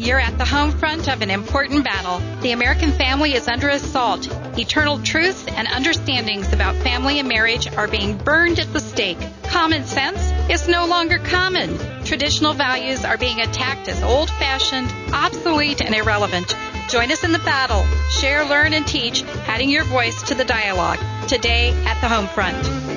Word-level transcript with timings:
You're 0.00 0.20
at 0.20 0.38
the 0.38 0.44
home 0.44 0.70
front 0.70 1.08
of 1.08 1.22
an 1.22 1.30
important 1.30 1.82
battle. 1.82 2.20
The 2.40 2.52
American 2.52 2.92
family 2.92 3.34
is 3.34 3.48
under 3.48 3.68
assault. 3.68 4.28
Eternal 4.56 5.02
truths 5.02 5.44
and 5.48 5.66
understandings 5.66 6.52
about 6.52 6.76
family 6.76 7.18
and 7.18 7.28
marriage 7.28 7.66
are 7.76 7.88
being 7.88 8.16
burned 8.16 8.60
at 8.60 8.72
the 8.72 8.78
stake. 8.78 9.18
Common 9.42 9.84
sense 9.84 10.20
is 10.48 10.68
no 10.68 10.86
longer 10.86 11.18
common. 11.18 11.76
Traditional 12.04 12.52
values 12.52 13.04
are 13.04 13.18
being 13.18 13.40
attacked 13.40 13.88
as 13.88 14.00
old 14.04 14.30
fashioned, 14.30 14.88
obsolete, 15.12 15.80
and 15.80 15.92
irrelevant. 15.92 16.54
Join 16.88 17.10
us 17.10 17.24
in 17.24 17.32
the 17.32 17.40
battle. 17.40 17.84
Share, 18.08 18.44
learn, 18.44 18.74
and 18.74 18.86
teach, 18.86 19.24
adding 19.48 19.68
your 19.68 19.84
voice 19.84 20.22
to 20.28 20.36
the 20.36 20.44
dialogue. 20.44 21.00
Today 21.26 21.70
at 21.86 22.00
the 22.00 22.08
home 22.08 22.28
front. 22.28 22.87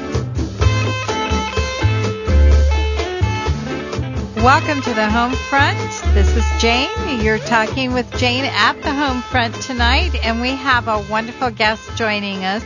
Welcome 4.44 4.82
to 4.82 4.94
the 4.96 5.08
home 5.08 5.34
front. 5.34 5.78
This 6.16 6.36
is 6.36 6.44
Jane. 6.60 6.90
You're 7.22 7.38
talking 7.38 7.94
with 7.94 8.12
Jane 8.18 8.44
at 8.44 8.74
the 8.82 8.92
home 8.92 9.22
front 9.22 9.54
tonight, 9.62 10.16
and 10.16 10.42
we 10.42 10.50
have 10.50 10.88
a 10.88 11.06
wonderful 11.12 11.52
guest 11.52 11.96
joining 11.96 12.44
us, 12.44 12.64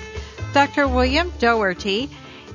Dr. 0.54 0.88
William 0.88 1.34
Doherty. 1.38 2.09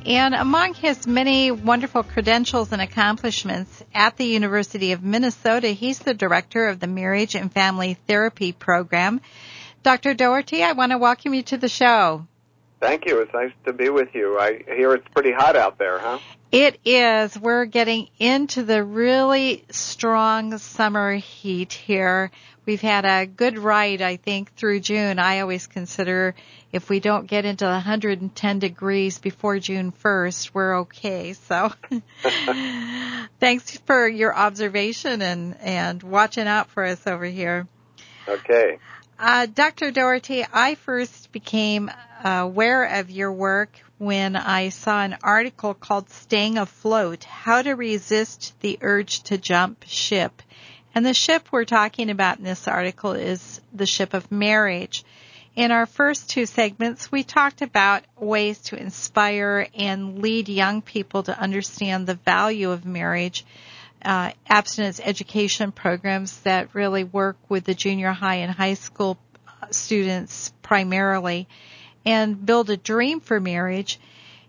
And 0.07 0.35
among 0.35 0.73
his 0.73 1.07
many 1.07 1.51
wonderful 1.51 2.03
credentials 2.03 2.73
and 2.73 2.81
accomplishments 2.81 3.85
at 3.95 4.17
the 4.17 4.25
University 4.25 4.93
of 4.93 5.03
Minnesota, 5.03 5.69
he's 5.69 5.99
the 5.99 6.15
director 6.15 6.69
of 6.69 6.81
the 6.81 6.87
Marriage 6.87 7.35
and 7.35 7.53
Family 7.53 7.99
Therapy 8.07 8.53
Program. 8.53 9.21
Dr. 9.83 10.15
Doherty, 10.15 10.65
I 10.65 10.73
want 10.73 10.93
to 10.93 10.99
welcome 10.99 11.35
you 11.35 11.43
to 11.43 11.59
the 11.59 11.69
show. 11.69 12.27
Thank 12.81 13.05
you. 13.05 13.21
It's 13.21 13.35
nice 13.35 13.53
to 13.67 13.75
be 13.75 13.91
with 13.91 14.15
you. 14.15 14.39
I 14.39 14.63
hear 14.67 14.95
it's 14.95 15.09
pretty 15.09 15.33
hot 15.33 15.57
out 15.57 15.77
there, 15.77 15.99
huh? 15.99 16.21
It 16.53 16.81
is. 16.85 17.39
We're 17.39 17.65
getting 17.65 18.09
into 18.19 18.65
the 18.65 18.83
really 18.83 19.65
strong 19.71 20.59
summer 20.59 21.15
heat 21.15 21.73
here. 21.73 22.33
We've 22.67 22.81
had 22.81 23.05
a 23.05 23.27
good 23.27 23.57
ride, 23.57 24.03
I 24.03 24.17
think, 24.17 24.55
through 24.55 24.81
June. 24.81 25.21
I 25.21 25.41
always 25.41 25.69
consider 25.69 26.35
if 26.73 26.89
we 26.89 26.99
don't 26.99 27.27
get 27.27 27.45
into 27.45 27.67
110 27.67 28.59
degrees 28.59 29.19
before 29.19 29.61
June 29.61 29.93
1st, 29.93 30.51
we're 30.53 30.79
okay. 30.81 31.35
So 31.35 31.73
thanks 33.41 33.79
for 33.79 34.09
your 34.09 34.35
observation 34.35 35.23
and, 35.23 35.57
and 35.61 36.03
watching 36.03 36.49
out 36.49 36.69
for 36.71 36.85
us 36.85 37.07
over 37.07 37.27
here. 37.27 37.69
Okay. 38.27 38.79
Uh, 39.21 39.47
Dr. 39.47 39.93
Doherty, 39.93 40.45
I 40.53 40.75
first 40.75 41.31
became 41.31 41.91
aware 42.25 42.99
of 42.99 43.09
your 43.11 43.33
work 43.33 43.71
when 44.01 44.35
I 44.35 44.71
saw 44.71 45.03
an 45.03 45.19
article 45.23 45.75
called 45.75 46.09
Staying 46.09 46.57
Afloat 46.57 47.25
How 47.25 47.61
to 47.61 47.73
Resist 47.73 48.59
the 48.61 48.79
Urge 48.81 49.25
to 49.25 49.37
Jump 49.37 49.85
Ship. 49.87 50.41
And 50.95 51.05
the 51.05 51.13
ship 51.13 51.49
we're 51.53 51.67
talking 51.67 52.09
about 52.09 52.39
in 52.39 52.45
this 52.45 52.67
article 52.67 53.13
is 53.13 53.61
the 53.75 53.85
ship 53.85 54.15
of 54.15 54.33
marriage. 54.33 55.05
In 55.55 55.71
our 55.71 55.85
first 55.85 56.31
two 56.31 56.47
segments, 56.47 57.13
we 57.13 57.25
talked 57.25 57.61
about 57.61 58.05
ways 58.19 58.59
to 58.63 58.81
inspire 58.81 59.69
and 59.75 60.23
lead 60.23 60.49
young 60.49 60.81
people 60.81 61.25
to 61.25 61.39
understand 61.39 62.07
the 62.07 62.15
value 62.15 62.71
of 62.71 62.87
marriage 62.87 63.45
uh, 64.03 64.31
abstinence 64.49 64.99
education 65.05 65.73
programs 65.73 66.41
that 66.41 66.75
really 66.75 67.05
work 67.05 67.37
with 67.51 67.65
the 67.65 67.75
junior 67.75 68.13
high 68.13 68.37
and 68.37 68.51
high 68.51 68.73
school 68.73 69.19
students 69.71 70.55
primarily 70.63 71.47
and 72.05 72.45
build 72.45 72.71
a 72.71 72.77
dream 72.77 73.21
for 73.21 73.41
marriage. 73.41 73.99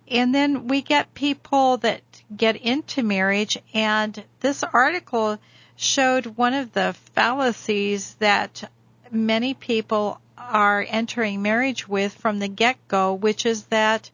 And 0.08 0.34
then 0.34 0.68
we 0.68 0.82
get 0.82 1.14
people 1.14 1.78
that 1.78 2.02
get 2.36 2.58
into 2.58 3.04
marriage 3.04 3.58
and 3.74 4.24
this 4.40 4.64
article 4.64 5.38
showed 5.76 6.26
one 6.26 6.54
of 6.54 6.74
the 6.74 6.96
fallacies 7.16 8.14
that 8.16 8.70
many 9.10 9.54
people 9.54 10.20
are 10.38 10.86
entering 10.88 11.42
marriage 11.42 11.88
with 11.88 12.14
from 12.14 12.40
the 12.40 12.48
get-go, 12.48 13.14
which 13.14 13.46
is 13.46 13.64
that 13.66 14.10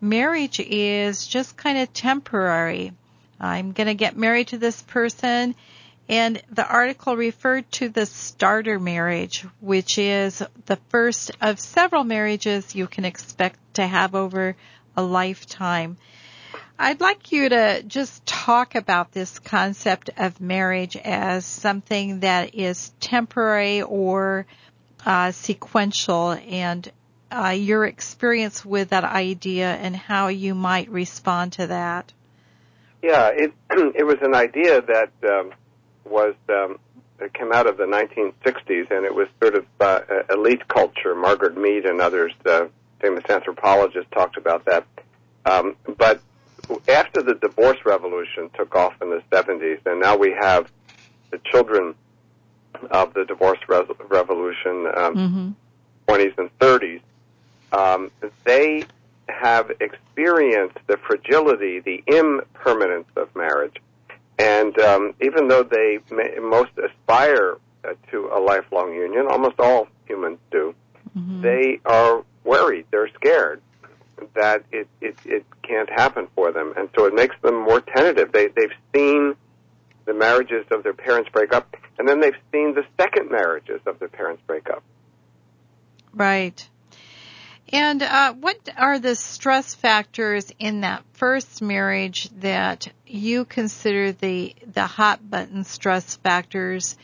marriage 0.00 0.60
is 0.60 1.26
just 1.26 1.56
kind 1.56 1.78
of 1.78 1.92
temporary. 1.92 2.92
I'm 3.40 3.72
going 3.72 3.88
to 3.88 3.94
get 3.94 4.16
married 4.16 4.48
to 4.48 4.58
this 4.58 4.80
person. 4.82 5.54
And 6.12 6.42
the 6.50 6.68
article 6.68 7.16
referred 7.16 7.72
to 7.72 7.88
the 7.88 8.04
starter 8.04 8.78
marriage, 8.78 9.46
which 9.60 9.96
is 9.96 10.42
the 10.66 10.76
first 10.90 11.30
of 11.40 11.58
several 11.58 12.04
marriages 12.04 12.74
you 12.74 12.86
can 12.86 13.06
expect 13.06 13.58
to 13.76 13.86
have 13.86 14.14
over 14.14 14.54
a 14.94 15.02
lifetime. 15.02 15.96
I'd 16.78 17.00
like 17.00 17.32
you 17.32 17.48
to 17.48 17.82
just 17.84 18.26
talk 18.26 18.74
about 18.74 19.12
this 19.12 19.38
concept 19.38 20.10
of 20.18 20.38
marriage 20.38 20.98
as 20.98 21.46
something 21.46 22.20
that 22.20 22.54
is 22.54 22.90
temporary 23.00 23.80
or 23.80 24.44
uh, 25.06 25.32
sequential 25.32 26.32
and 26.32 26.92
uh, 27.30 27.56
your 27.56 27.86
experience 27.86 28.62
with 28.62 28.90
that 28.90 29.04
idea 29.04 29.72
and 29.72 29.96
how 29.96 30.28
you 30.28 30.54
might 30.54 30.90
respond 30.90 31.54
to 31.54 31.68
that. 31.68 32.12
Yeah, 33.00 33.30
it 33.34 33.54
it 33.96 34.04
was 34.04 34.18
an 34.20 34.34
idea 34.34 34.82
that 34.82 35.10
um, 35.26 35.52
was 36.04 36.34
um, 36.48 36.78
it 37.20 37.32
came 37.34 37.52
out 37.52 37.66
of 37.66 37.76
the 37.76 37.84
1960s, 37.84 38.90
and 38.90 39.04
it 39.04 39.14
was 39.14 39.28
sort 39.40 39.54
of 39.54 39.66
uh, 39.80 40.00
elite 40.30 40.66
culture. 40.68 41.14
Margaret 41.14 41.56
Mead 41.56 41.84
and 41.84 42.00
others, 42.00 42.32
uh, 42.46 42.66
famous 43.00 43.24
anthropologists, 43.28 44.10
talked 44.12 44.36
about 44.36 44.64
that. 44.64 44.86
Um, 45.44 45.76
but 45.98 46.20
after 46.88 47.22
the 47.22 47.34
divorce 47.34 47.78
revolution 47.84 48.50
took 48.56 48.74
off 48.74 48.94
in 49.00 49.10
the 49.10 49.22
70s, 49.30 49.80
and 49.86 50.00
now 50.00 50.16
we 50.16 50.34
have 50.40 50.70
the 51.30 51.38
children 51.50 51.94
of 52.90 53.14
the 53.14 53.24
divorce 53.24 53.58
re- 53.68 53.86
revolution, 54.08 54.86
um, 54.96 55.14
mm-hmm. 55.14 55.50
20s 56.08 56.38
and 56.38 56.58
30s, 56.58 57.00
um, 57.72 58.10
they 58.44 58.84
have 59.28 59.70
experienced 59.80 60.78
the 60.86 60.96
fragility, 60.96 61.80
the 61.80 62.02
impermanence 62.06 63.08
of 63.16 63.34
marriage. 63.34 63.76
And 64.42 64.76
um, 64.80 65.14
even 65.20 65.46
though 65.46 65.62
they 65.62 66.00
may, 66.10 66.36
most 66.40 66.72
aspire 66.76 67.58
uh, 67.84 67.94
to 68.10 68.28
a 68.34 68.40
lifelong 68.40 68.92
union, 68.92 69.26
almost 69.30 69.60
all 69.60 69.86
humans 70.06 70.38
do, 70.50 70.74
mm-hmm. 71.16 71.42
they 71.42 71.80
are 71.84 72.24
worried, 72.42 72.86
they're 72.90 73.08
scared 73.14 73.62
that 74.34 74.64
it, 74.72 74.88
it, 75.00 75.16
it 75.24 75.46
can't 75.62 75.90
happen 75.90 76.26
for 76.34 76.50
them. 76.50 76.74
And 76.76 76.88
so 76.96 77.06
it 77.06 77.14
makes 77.14 77.36
them 77.42 77.54
more 77.62 77.80
tentative. 77.80 78.32
They, 78.32 78.48
they've 78.48 78.76
seen 78.94 79.34
the 80.06 80.14
marriages 80.14 80.66
of 80.72 80.82
their 80.82 80.94
parents 80.94 81.30
break 81.32 81.52
up, 81.52 81.76
and 81.98 82.08
then 82.08 82.20
they've 82.20 82.34
seen 82.50 82.74
the 82.74 82.84
second 83.00 83.30
marriages 83.30 83.80
of 83.86 84.00
their 84.00 84.08
parents 84.08 84.42
break 84.46 84.68
up. 84.68 84.82
Right. 86.12 86.68
And 87.72 88.02
uh, 88.02 88.34
what 88.34 88.68
are 88.76 88.98
the 88.98 89.14
stress 89.14 89.74
factors 89.74 90.52
in 90.58 90.82
that 90.82 91.04
first 91.14 91.62
marriage 91.62 92.28
that 92.40 92.88
you 93.06 93.44
consider 93.44 94.12
the 94.12 94.54
the 94.66 94.86
hot 94.86 95.28
button 95.30 95.64
stress 95.64 96.16
factors 96.16 96.96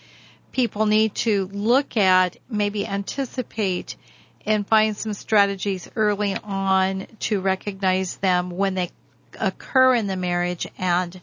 people 0.52 0.86
need 0.86 1.14
to 1.14 1.48
look 1.52 1.96
at, 1.96 2.36
maybe 2.50 2.86
anticipate, 2.86 3.96
and 4.44 4.66
find 4.66 4.96
some 4.96 5.12
strategies 5.12 5.88
early 5.94 6.34
on 6.34 7.06
to 7.20 7.40
recognize 7.40 8.16
them 8.16 8.50
when 8.50 8.74
they 8.74 8.90
occur 9.38 9.94
in 9.94 10.06
the 10.06 10.16
marriage 10.16 10.66
and 10.78 11.20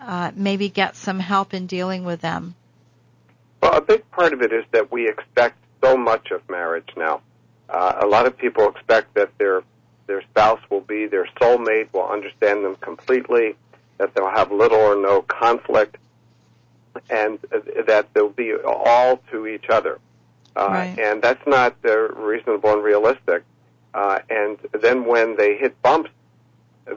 uh, 0.00 0.30
maybe 0.34 0.68
get 0.68 0.96
some 0.96 1.18
help 1.18 1.54
in 1.54 1.66
dealing 1.66 2.04
with 2.04 2.20
them? 2.20 2.54
Well, 3.60 3.76
a 3.76 3.80
big 3.80 4.08
part 4.10 4.32
of 4.32 4.42
it 4.42 4.52
is 4.52 4.64
that 4.70 4.92
we 4.92 5.08
expect 5.08 5.56
so 5.82 5.96
much 5.96 6.30
of 6.30 6.48
marriage 6.48 6.88
now. 6.96 7.20
Uh, 7.68 7.98
a 8.00 8.06
lot 8.06 8.26
of 8.26 8.36
people 8.36 8.68
expect 8.68 9.14
that 9.14 9.30
their 9.38 9.62
their 10.06 10.22
spouse 10.22 10.60
will 10.70 10.80
be 10.80 11.06
their 11.06 11.26
soulmate, 11.38 11.92
will 11.92 12.08
understand 12.08 12.64
them 12.64 12.76
completely, 12.76 13.54
that 13.98 14.14
they'll 14.14 14.30
have 14.30 14.50
little 14.50 14.78
or 14.78 14.96
no 14.96 15.20
conflict, 15.22 15.98
and 17.10 17.38
uh, 17.52 17.58
that 17.86 18.08
they'll 18.14 18.30
be 18.30 18.54
all 18.54 19.18
to 19.30 19.46
each 19.46 19.68
other. 19.68 19.98
Uh, 20.56 20.68
right. 20.68 20.98
And 20.98 21.22
that's 21.22 21.46
not 21.46 21.76
uh, 21.84 22.08
reasonable 22.14 22.72
and 22.72 22.82
realistic. 22.82 23.44
Uh, 23.94 24.20
and 24.30 24.58
then 24.80 25.04
when 25.04 25.36
they 25.36 25.56
hit 25.56 25.80
bumps, 25.82 26.10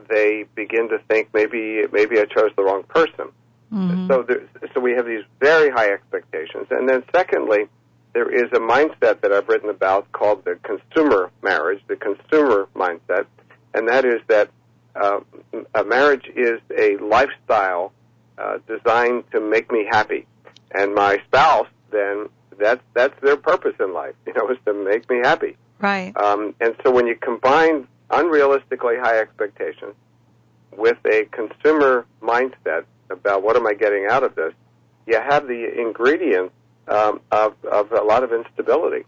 they 0.08 0.46
begin 0.54 0.88
to 0.88 0.98
think 1.08 1.28
maybe 1.34 1.84
maybe 1.92 2.18
I 2.18 2.24
chose 2.24 2.50
the 2.56 2.64
wrong 2.64 2.82
person. 2.84 3.28
Mm-hmm. 3.72 4.08
So 4.08 4.22
there, 4.22 4.42
so 4.72 4.80
we 4.80 4.92
have 4.92 5.06
these 5.06 5.24
very 5.40 5.70
high 5.70 5.92
expectations. 5.92 6.66
And 6.70 6.88
then 6.88 7.04
secondly, 7.14 7.66
there 8.14 8.30
is 8.30 8.50
a 8.52 8.60
mindset 8.60 9.20
that 9.22 9.32
I've 9.32 9.48
written 9.48 9.70
about 9.70 10.10
called 10.12 10.44
the 10.44 10.58
consumer 10.62 11.30
marriage, 11.42 11.82
the 11.88 11.96
consumer 11.96 12.68
mindset, 12.74 13.26
and 13.74 13.88
that 13.88 14.04
is 14.04 14.20
that 14.28 14.50
uh, 14.94 15.20
a 15.74 15.84
marriage 15.84 16.26
is 16.36 16.60
a 16.76 16.96
lifestyle 16.98 17.92
uh, 18.36 18.58
designed 18.66 19.24
to 19.32 19.40
make 19.40 19.70
me 19.72 19.86
happy, 19.90 20.26
and 20.72 20.94
my 20.94 21.18
spouse 21.26 21.68
then 21.90 22.28
that's 22.58 22.82
that's 22.94 23.18
their 23.22 23.36
purpose 23.36 23.74
in 23.80 23.94
life, 23.94 24.14
you 24.26 24.32
know, 24.34 24.48
is 24.48 24.58
to 24.66 24.74
make 24.74 25.08
me 25.08 25.18
happy. 25.22 25.56
Right. 25.80 26.16
Um, 26.16 26.54
and 26.60 26.76
so 26.84 26.90
when 26.90 27.06
you 27.06 27.16
combine 27.16 27.88
unrealistically 28.10 29.00
high 29.00 29.18
expectations 29.18 29.94
with 30.76 30.98
a 31.06 31.26
consumer 31.32 32.06
mindset 32.22 32.84
about 33.10 33.42
what 33.42 33.56
am 33.56 33.66
I 33.66 33.74
getting 33.74 34.06
out 34.08 34.22
of 34.22 34.34
this, 34.34 34.52
you 35.06 35.20
have 35.20 35.48
the 35.48 35.80
ingredients 35.80 36.54
um, 36.88 37.20
of, 37.30 37.54
of 37.64 37.92
a 37.92 38.02
lot 38.02 38.24
of 38.24 38.32
instability. 38.32 39.04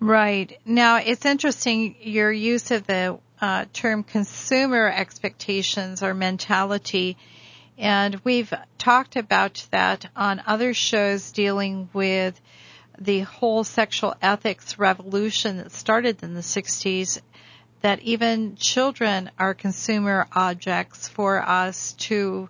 Right. 0.00 0.58
Now, 0.64 0.96
it's 0.96 1.24
interesting 1.24 1.96
your 2.00 2.30
use 2.30 2.70
of 2.70 2.86
the 2.86 3.18
uh, 3.40 3.64
term 3.72 4.02
consumer 4.04 4.88
expectations 4.88 6.02
or 6.02 6.14
mentality. 6.14 7.16
And 7.76 8.20
we've 8.24 8.52
talked 8.78 9.16
about 9.16 9.66
that 9.70 10.08
on 10.16 10.42
other 10.46 10.74
shows 10.74 11.30
dealing 11.32 11.88
with 11.92 12.40
the 12.98 13.20
whole 13.20 13.62
sexual 13.64 14.14
ethics 14.20 14.78
revolution 14.78 15.58
that 15.58 15.72
started 15.72 16.22
in 16.22 16.34
the 16.34 16.40
60s 16.40 17.20
that 17.80 18.00
even 18.00 18.56
children 18.56 19.30
are 19.38 19.54
consumer 19.54 20.26
objects 20.32 21.06
for 21.06 21.40
us 21.40 21.92
to 21.94 22.48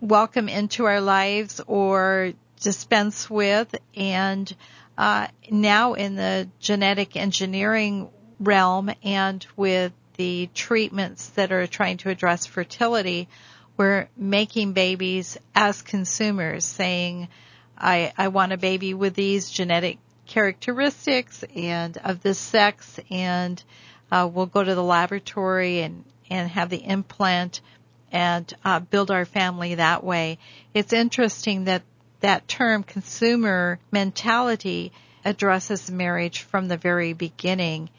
welcome 0.00 0.48
into 0.48 0.86
our 0.86 1.02
lives 1.02 1.60
or 1.66 2.32
dispense 2.60 3.28
with 3.28 3.74
and 3.94 4.54
uh, 4.96 5.28
now 5.50 5.94
in 5.94 6.14
the 6.14 6.48
genetic 6.60 7.16
engineering 7.16 8.10
realm 8.38 8.90
and 9.02 9.46
with 9.56 9.92
the 10.16 10.48
treatments 10.54 11.28
that 11.30 11.52
are 11.52 11.66
trying 11.66 11.96
to 11.96 12.10
address 12.10 12.44
fertility, 12.44 13.28
we're 13.78 14.08
making 14.16 14.74
babies 14.74 15.38
as 15.54 15.80
consumers 15.80 16.66
saying, 16.66 17.28
I, 17.78 18.12
I 18.18 18.28
want 18.28 18.52
a 18.52 18.58
baby 18.58 18.92
with 18.92 19.14
these 19.14 19.48
genetic 19.48 19.98
characteristics 20.26 21.42
and 21.56 21.96
of 21.96 22.22
this 22.22 22.38
sex 22.38 23.00
and 23.10 23.62
uh, 24.12 24.28
we'll 24.30 24.46
go 24.46 24.62
to 24.62 24.74
the 24.74 24.82
laboratory 24.82 25.80
and, 25.80 26.04
and 26.28 26.50
have 26.50 26.68
the 26.68 26.84
implant 26.84 27.62
and 28.12 28.52
uh, 28.64 28.80
build 28.80 29.10
our 29.10 29.24
family 29.24 29.76
that 29.76 30.04
way. 30.04 30.38
It's 30.74 30.92
interesting 30.92 31.64
that 31.64 31.82
that 32.20 32.48
term 32.48 32.82
consumer 32.82 33.78
mentality 33.90 34.92
addresses 35.24 35.90
marriage 35.90 36.42
from 36.42 36.68
the 36.68 36.76
very 36.76 37.12
beginning. 37.12 37.90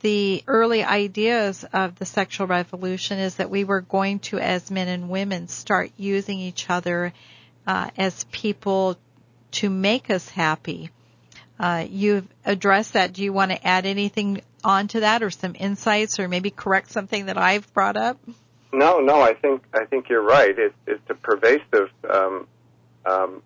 The 0.00 0.42
early 0.46 0.82
ideas 0.82 1.64
of 1.72 1.96
the 1.98 2.06
sexual 2.06 2.46
revolution 2.46 3.18
is 3.18 3.36
that 3.36 3.50
we 3.50 3.64
were 3.64 3.82
going 3.82 4.18
to, 4.20 4.38
as 4.38 4.70
men 4.70 4.88
and 4.88 5.08
women, 5.08 5.48
start 5.48 5.92
using 5.96 6.38
each 6.38 6.68
other 6.68 7.12
uh, 7.66 7.90
as 7.96 8.24
people 8.24 8.96
to 9.52 9.70
make 9.70 10.10
us 10.10 10.28
happy. 10.28 10.90
Uh, 11.58 11.86
you've 11.88 12.26
addressed 12.44 12.94
that. 12.94 13.12
Do 13.12 13.22
you 13.22 13.32
want 13.32 13.52
to 13.52 13.66
add 13.66 13.86
anything 13.86 14.42
onto 14.64 15.00
that, 15.00 15.22
or 15.22 15.30
some 15.30 15.54
insights, 15.56 16.18
or 16.18 16.26
maybe 16.26 16.50
correct 16.50 16.90
something 16.90 17.26
that 17.26 17.38
I've 17.38 17.72
brought 17.72 17.96
up? 17.96 18.18
No, 18.72 19.00
no, 19.00 19.20
I 19.20 19.34
think 19.34 19.62
I 19.72 19.84
think 19.84 20.08
you're 20.08 20.22
right. 20.22 20.58
It, 20.58 20.74
it's 20.86 21.10
a 21.10 21.14
pervasive 21.14 21.90
um, 22.10 22.48
um, 23.04 23.42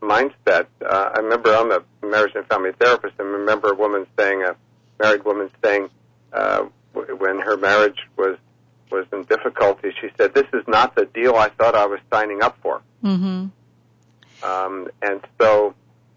mindset. 0.00 0.66
Uh, 0.84 1.10
I 1.14 1.18
remember 1.18 1.54
I'm 1.54 1.70
a 1.72 1.82
marriage 2.02 2.32
and 2.34 2.46
family 2.46 2.72
therapist, 2.78 3.14
and 3.18 3.28
remember 3.28 3.72
a 3.72 3.74
woman 3.74 4.06
saying, 4.18 4.42
a 4.42 4.56
married 5.02 5.24
woman 5.24 5.50
saying, 5.62 5.88
uh, 6.32 6.64
when 6.92 7.38
her 7.40 7.56
marriage 7.56 7.98
was 8.16 8.36
was 8.90 9.06
in 9.12 9.22
difficulty, 9.24 9.92
she 10.00 10.08
said, 10.18 10.34
"This 10.34 10.46
is 10.52 10.64
not 10.66 10.94
the 10.96 11.06
deal 11.06 11.36
I 11.36 11.48
thought 11.50 11.74
I 11.74 11.86
was 11.86 12.00
signing 12.12 12.42
up 12.42 12.58
for." 12.62 12.82
Mm-hmm. 13.04 13.46
Um, 14.42 14.88
and 15.02 15.20
so 15.40 15.74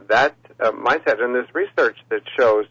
that 0.07 0.35
uh, 0.59 0.71
mindset, 0.71 1.23
and 1.23 1.35
there's 1.35 1.53
research 1.53 1.97
that 2.09 2.21
shows 2.37 2.65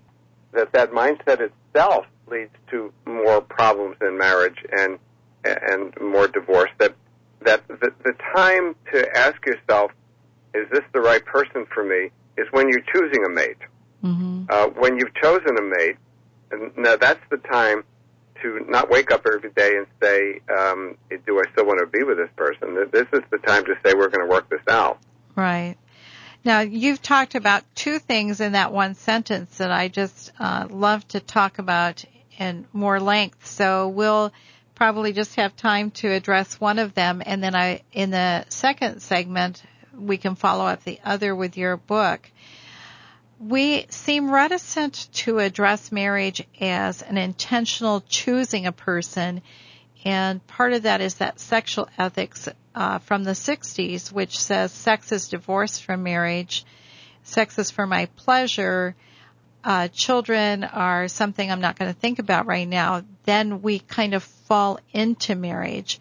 that 0.52 0.72
that 0.72 0.92
mindset 0.92 1.40
itself 1.40 2.06
leads 2.26 2.54
to 2.70 2.92
more 3.06 3.40
problems 3.40 3.96
in 4.00 4.18
marriage 4.18 4.64
and 4.72 4.98
and 5.44 5.94
more 6.00 6.28
divorce. 6.28 6.70
That 6.78 6.94
that 7.42 7.66
the, 7.68 7.92
the 8.04 8.14
time 8.34 8.74
to 8.92 9.16
ask 9.16 9.44
yourself, 9.46 9.92
is 10.54 10.68
this 10.70 10.82
the 10.92 11.00
right 11.00 11.24
person 11.24 11.66
for 11.72 11.84
me? 11.84 12.10
Is 12.36 12.46
when 12.50 12.68
you're 12.68 12.84
choosing 12.92 13.24
a 13.24 13.28
mate. 13.28 13.58
Mm-hmm. 14.02 14.44
Uh, 14.48 14.68
when 14.68 14.98
you've 14.98 15.14
chosen 15.14 15.56
a 15.56 15.62
mate, 15.62 15.96
and 16.50 16.76
now 16.76 16.96
that's 16.96 17.20
the 17.30 17.36
time 17.36 17.84
to 18.42 18.64
not 18.68 18.90
wake 18.90 19.10
up 19.12 19.26
every 19.26 19.50
day 19.50 19.76
and 19.76 19.86
say, 20.02 20.40
um, 20.52 20.96
"Do 21.26 21.38
I 21.38 21.50
still 21.52 21.66
want 21.66 21.80
to 21.80 21.86
be 21.86 22.02
with 22.02 22.16
this 22.16 22.30
person?" 22.36 22.74
This 22.90 23.06
is 23.12 23.20
the 23.30 23.38
time 23.38 23.64
to 23.66 23.74
say, 23.84 23.94
"We're 23.94 24.08
going 24.08 24.26
to 24.26 24.32
work 24.32 24.48
this 24.48 24.66
out." 24.68 24.98
Right. 25.36 25.76
Now, 26.44 26.60
you've 26.60 27.00
talked 27.00 27.36
about 27.36 27.62
two 27.74 28.00
things 28.00 28.40
in 28.40 28.52
that 28.52 28.72
one 28.72 28.94
sentence 28.94 29.58
that 29.58 29.70
I 29.70 29.88
just 29.88 30.32
uh, 30.40 30.66
love 30.68 31.06
to 31.08 31.20
talk 31.20 31.58
about 31.58 32.04
in 32.38 32.66
more 32.72 32.98
length. 32.98 33.46
So 33.46 33.88
we'll 33.88 34.32
probably 34.74 35.12
just 35.12 35.36
have 35.36 35.54
time 35.54 35.92
to 35.92 36.10
address 36.10 36.60
one 36.60 36.80
of 36.80 36.94
them, 36.94 37.22
and 37.24 37.42
then 37.42 37.54
I, 37.54 37.82
in 37.92 38.10
the 38.10 38.44
second 38.48 39.00
segment, 39.00 39.62
we 39.96 40.16
can 40.16 40.34
follow 40.34 40.66
up 40.66 40.84
the 40.84 40.98
other 41.04 41.34
with 41.34 41.56
your 41.56 41.76
book. 41.76 42.30
We 43.38 43.86
seem 43.88 44.30
reticent 44.30 45.08
to 45.14 45.40
address 45.40 45.90
marriage 45.90 46.46
as 46.60 47.02
an 47.02 47.18
intentional 47.18 48.02
choosing 48.08 48.66
a 48.66 48.72
person, 48.72 49.42
and 50.04 50.44
part 50.46 50.72
of 50.72 50.82
that 50.84 51.00
is 51.00 51.14
that 51.14 51.40
sexual 51.40 51.88
ethics 51.98 52.48
uh, 52.74 52.98
from 53.00 53.24
the 53.24 53.32
60s, 53.32 54.12
which 54.12 54.38
says 54.38 54.72
sex 54.72 55.12
is 55.12 55.28
divorced 55.28 55.84
from 55.84 56.02
marriage, 56.02 56.64
sex 57.24 57.58
is 57.58 57.70
for 57.70 57.86
my 57.86 58.06
pleasure, 58.16 58.94
uh, 59.64 59.88
children 59.88 60.64
are 60.64 61.08
something 61.08 61.50
I'm 61.50 61.60
not 61.60 61.78
going 61.78 61.92
to 61.92 61.98
think 61.98 62.18
about 62.18 62.46
right 62.46 62.66
now, 62.66 63.02
then 63.24 63.62
we 63.62 63.78
kind 63.78 64.14
of 64.14 64.22
fall 64.22 64.80
into 64.92 65.34
marriage 65.34 66.00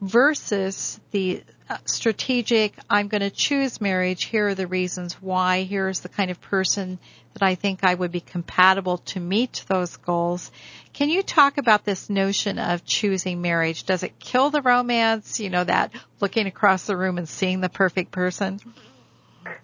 versus 0.00 1.00
the 1.10 1.42
strategic, 1.84 2.74
I'm 2.88 3.08
going 3.08 3.22
to 3.22 3.30
choose 3.30 3.80
marriage. 3.80 4.24
Here 4.24 4.48
are 4.48 4.54
the 4.54 4.66
reasons 4.66 5.14
why. 5.14 5.62
Here's 5.64 6.00
the 6.00 6.08
kind 6.08 6.30
of 6.30 6.40
person 6.40 6.98
that 7.32 7.42
I 7.42 7.54
think 7.54 7.80
I 7.82 7.94
would 7.94 8.12
be 8.12 8.20
compatible 8.20 8.98
to 8.98 9.20
meet 9.20 9.64
those 9.68 9.96
goals. 9.96 10.50
Can 10.92 11.10
you 11.10 11.22
talk 11.22 11.58
about 11.58 11.84
this 11.84 12.08
notion 12.08 12.58
of 12.58 12.84
choosing 12.84 13.42
marriage? 13.42 13.84
Does 13.84 14.02
it 14.02 14.18
kill 14.18 14.50
the 14.50 14.62
romance? 14.62 15.40
You 15.40 15.50
know, 15.50 15.64
that 15.64 15.92
looking 16.20 16.46
across 16.46 16.86
the 16.86 16.96
room 16.96 17.18
and 17.18 17.28
seeing 17.28 17.60
the 17.60 17.68
perfect 17.68 18.12
person? 18.12 18.60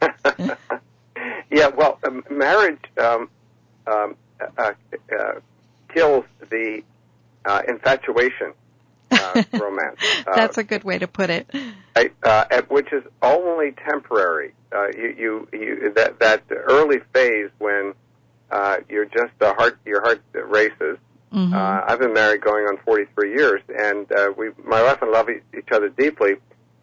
Yeah, 1.53 1.69
well, 1.69 1.99
um, 2.03 2.25
marriage 2.31 2.81
um, 2.97 3.29
um, 3.87 4.17
uh, 4.41 4.73
uh, 5.19 5.33
kills 5.93 6.25
the 6.49 6.83
uh, 7.45 7.63
infatuation 7.69 8.55
uh, 9.23 9.43
romance. 9.59 9.99
Uh, 10.27 10.35
That's 10.35 10.59
a 10.59 10.65
good 10.65 10.85
way 10.85 10.99
to 10.99 11.09
put 11.09 11.31
it. 11.31 11.49
Uh, 12.23 12.63
which 12.69 12.93
is 12.93 13.05
only 13.23 13.73
temporary. 13.73 14.55
Uh, 14.75 14.89
you, 14.89 15.15
you, 15.19 15.49
you, 15.53 15.93
that 15.95 16.19
that 16.21 16.43
early 16.51 16.99
phase 17.13 17.51
when 17.59 17.95
uh, 18.51 18.79
you're 18.89 19.05
just 19.05 19.33
a 19.41 19.53
heart, 19.55 19.79
your 19.85 20.03
heart 20.03 20.23
races. 20.33 20.99
Mm-hmm. 21.33 21.55
Uh, 21.55 21.81
I've 21.87 21.99
been 21.99 22.13
married 22.13 22.43
going 22.43 22.67
on 22.67 22.77
43 22.85 23.35
years, 23.35 23.63
and 23.69 24.11
uh, 24.13 24.33
we, 24.37 24.51
my 24.65 24.83
wife 24.83 25.01
and 25.01 25.11
I 25.15 25.19
love 25.19 25.29
each 25.31 25.69
other 25.73 25.89
deeply 25.89 26.35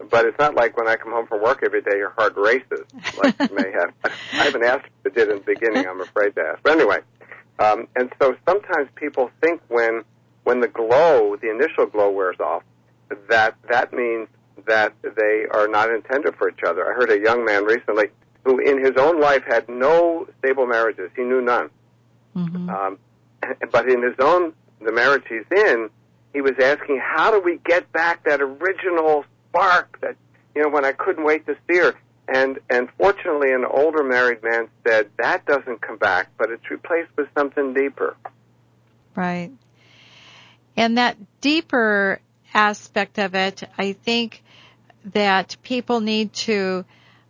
but 0.08 0.24
it's 0.24 0.38
not 0.38 0.54
like 0.54 0.76
when 0.76 0.88
I 0.88 0.96
come 0.96 1.12
home 1.12 1.26
from 1.26 1.42
work 1.42 1.60
every 1.64 1.82
day, 1.82 1.96
your 1.96 2.10
heart 2.10 2.36
races 2.36 2.86
like 3.22 3.38
you 3.38 3.54
may 3.54 3.70
have. 3.72 3.92
I 4.32 4.44
haven't 4.44 4.64
asked 4.64 4.86
if 5.04 5.12
it 5.12 5.14
did 5.14 5.28
in 5.28 5.38
the 5.38 5.44
beginning. 5.44 5.86
I'm 5.86 6.00
afraid 6.00 6.34
to 6.36 6.40
ask. 6.40 6.62
But 6.62 6.72
anyway, 6.72 6.98
um, 7.58 7.86
and 7.96 8.10
so 8.20 8.34
sometimes 8.48 8.88
people 8.94 9.30
think 9.42 9.60
when 9.68 10.02
when 10.50 10.58
the 10.58 10.66
glow, 10.66 11.36
the 11.36 11.48
initial 11.48 11.86
glow 11.86 12.10
wears 12.10 12.40
off, 12.40 12.64
that 13.28 13.54
that 13.70 13.92
means 13.92 14.26
that 14.66 14.92
they 15.00 15.46
are 15.48 15.68
not 15.68 15.90
intended 15.90 16.34
for 16.34 16.50
each 16.50 16.64
other. 16.66 16.90
I 16.90 16.92
heard 16.92 17.12
a 17.12 17.20
young 17.20 17.44
man 17.44 17.62
recently 17.64 18.06
who, 18.44 18.58
in 18.58 18.84
his 18.84 18.96
own 18.96 19.20
life, 19.20 19.44
had 19.46 19.68
no 19.68 20.26
stable 20.40 20.66
marriages. 20.66 21.08
He 21.14 21.22
knew 21.22 21.40
none. 21.40 21.70
Mm-hmm. 22.34 22.68
Um, 22.68 22.98
but 23.70 23.88
in 23.88 24.02
his 24.02 24.16
own 24.18 24.52
the 24.80 24.90
marriage 24.90 25.22
he's 25.28 25.46
in, 25.56 25.88
he 26.32 26.40
was 26.40 26.54
asking, 26.60 27.00
how 27.00 27.30
do 27.30 27.40
we 27.40 27.60
get 27.64 27.92
back 27.92 28.24
that 28.24 28.40
original 28.40 29.24
spark 29.50 30.00
that 30.00 30.16
you 30.56 30.62
know 30.62 30.68
when 30.68 30.84
I 30.84 30.90
couldn't 30.90 31.24
wait 31.24 31.46
to 31.46 31.56
see 31.68 31.78
her. 31.78 31.94
And 32.26 32.58
and 32.68 32.88
fortunately, 32.98 33.52
an 33.52 33.64
older 33.64 34.02
married 34.02 34.42
man 34.42 34.66
said 34.84 35.10
that 35.18 35.46
doesn't 35.46 35.80
come 35.80 35.98
back, 35.98 36.26
but 36.38 36.50
it's 36.50 36.68
replaced 36.68 37.10
with 37.16 37.28
something 37.38 37.72
deeper. 37.72 38.16
Right. 39.14 39.52
And 40.80 40.96
that 40.96 41.18
deeper 41.42 42.22
aspect 42.54 43.18
of 43.18 43.34
it, 43.34 43.64
I 43.76 43.92
think 43.92 44.42
that 45.12 45.58
people 45.62 46.00
need 46.00 46.32
to 46.48 46.86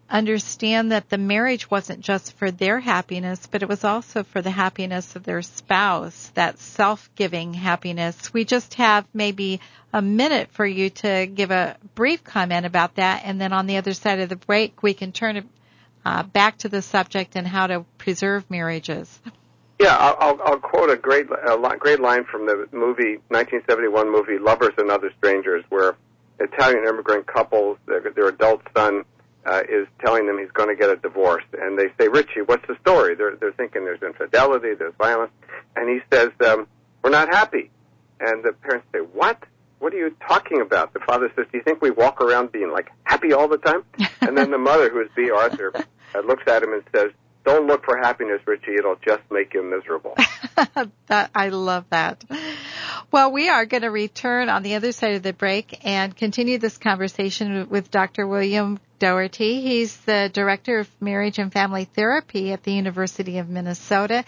understand 0.08 0.92
that 0.92 1.08
the 1.08 1.18
marriage 1.18 1.68
wasn't 1.68 1.98
just 1.98 2.36
for 2.36 2.52
their 2.52 2.78
happiness, 2.78 3.48
but 3.48 3.64
it 3.64 3.68
was 3.68 3.82
also 3.82 4.22
for 4.22 4.40
the 4.40 4.52
happiness 4.52 5.16
of 5.16 5.24
their 5.24 5.42
spouse, 5.42 6.30
that 6.34 6.60
self-giving 6.60 7.54
happiness. 7.54 8.32
We 8.32 8.44
just 8.44 8.74
have 8.74 9.04
maybe 9.12 9.58
a 9.92 10.00
minute 10.00 10.50
for 10.52 10.64
you 10.64 10.90
to 11.02 11.26
give 11.26 11.50
a 11.50 11.76
brief 11.96 12.22
comment 12.22 12.66
about 12.66 12.94
that, 12.94 13.22
and 13.24 13.40
then 13.40 13.52
on 13.52 13.66
the 13.66 13.78
other 13.78 13.94
side 13.94 14.20
of 14.20 14.28
the 14.28 14.36
break, 14.36 14.80
we 14.80 14.94
can 14.94 15.10
turn 15.10 15.38
it 15.38 15.46
uh, 16.04 16.22
back 16.22 16.58
to 16.58 16.68
the 16.68 16.82
subject 16.82 17.34
and 17.34 17.48
how 17.48 17.66
to 17.66 17.84
preserve 17.98 18.48
marriages. 18.48 19.18
Yeah, 19.80 19.96
I'll, 19.96 20.38
I'll 20.44 20.58
quote 20.58 20.90
a 20.90 20.96
great, 20.96 21.24
a 21.30 21.76
great 21.78 22.00
line 22.00 22.24
from 22.30 22.44
the 22.44 22.68
movie, 22.70 23.16
1971 23.28 24.12
movie, 24.12 24.38
Lovers 24.38 24.74
and 24.76 24.90
Other 24.90 25.10
Strangers, 25.16 25.64
where 25.70 25.96
Italian 26.38 26.84
immigrant 26.86 27.26
couples, 27.26 27.78
their, 27.86 28.02
their 28.14 28.28
adult 28.28 28.60
son, 28.76 29.04
uh, 29.46 29.62
is 29.70 29.88
telling 30.04 30.26
them 30.26 30.38
he's 30.38 30.50
going 30.50 30.68
to 30.68 30.76
get 30.76 30.90
a 30.90 30.96
divorce, 30.96 31.44
and 31.58 31.78
they 31.78 31.86
say, 31.98 32.08
"Richie, 32.08 32.42
what's 32.44 32.66
the 32.68 32.76
story?" 32.82 33.14
They're 33.14 33.36
they're 33.36 33.52
thinking 33.52 33.86
there's 33.86 34.02
infidelity, 34.02 34.74
there's 34.74 34.92
violence, 34.98 35.32
and 35.74 35.88
he 35.88 36.00
says, 36.12 36.28
um, 36.46 36.66
"We're 37.02 37.08
not 37.08 37.28
happy." 37.28 37.70
And 38.20 38.44
the 38.44 38.52
parents 38.52 38.86
say, 38.92 38.98
"What? 38.98 39.42
What 39.78 39.94
are 39.94 39.96
you 39.96 40.14
talking 40.28 40.60
about?" 40.60 40.92
The 40.92 41.00
father 41.00 41.32
says, 41.34 41.46
"Do 41.50 41.56
you 41.56 41.64
think 41.64 41.80
we 41.80 41.90
walk 41.90 42.20
around 42.20 42.52
being 42.52 42.70
like 42.70 42.90
happy 43.04 43.32
all 43.32 43.48
the 43.48 43.56
time?" 43.56 43.84
and 44.20 44.36
then 44.36 44.50
the 44.50 44.58
mother, 44.58 44.90
who 44.90 45.00
is 45.00 45.08
Bea 45.16 45.30
Arthur, 45.30 45.72
uh, 45.74 46.20
looks 46.20 46.42
at 46.46 46.62
him 46.62 46.74
and 46.74 46.82
says, 46.94 47.12
"Don't 47.44 47.66
look 47.66 47.84
for 47.84 47.96
happiness, 47.96 48.40
Richie. 48.46 48.74
It'll 48.78 48.96
just 48.96 49.22
make 49.30 49.54
you 49.54 49.62
miserable." 49.62 50.14
that 51.06 51.30
I 51.34 51.48
love 51.48 51.84
that. 51.90 52.24
Well, 53.10 53.32
we 53.32 53.48
are 53.48 53.66
going 53.66 53.82
to 53.82 53.90
return 53.90 54.48
on 54.48 54.62
the 54.62 54.74
other 54.74 54.92
side 54.92 55.14
of 55.14 55.22
the 55.22 55.32
break 55.32 55.84
and 55.84 56.16
continue 56.16 56.58
this 56.58 56.78
conversation 56.78 57.68
with 57.68 57.90
Dr. 57.90 58.26
William 58.26 58.78
Doherty. 59.00 59.62
He's 59.62 59.96
the 59.98 60.30
director 60.32 60.78
of 60.78 60.88
marriage 61.00 61.38
and 61.38 61.52
family 61.52 61.86
therapy 61.86 62.52
at 62.52 62.62
the 62.62 62.72
University 62.72 63.38
of 63.38 63.48
Minnesota. 63.48 64.24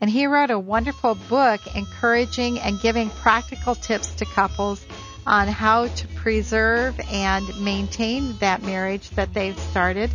And 0.00 0.10
he 0.10 0.26
wrote 0.26 0.50
a 0.50 0.58
wonderful 0.58 1.14
book 1.14 1.60
encouraging 1.74 2.58
and 2.58 2.80
giving 2.80 3.08
practical 3.08 3.74
tips 3.74 4.14
to 4.16 4.26
couples 4.26 4.84
on 5.26 5.48
how 5.48 5.88
to 5.88 6.08
preserve 6.08 7.00
and 7.10 7.44
maintain 7.60 8.36
that 8.38 8.62
marriage 8.62 9.10
that 9.10 9.32
they've 9.32 9.58
started. 9.58 10.10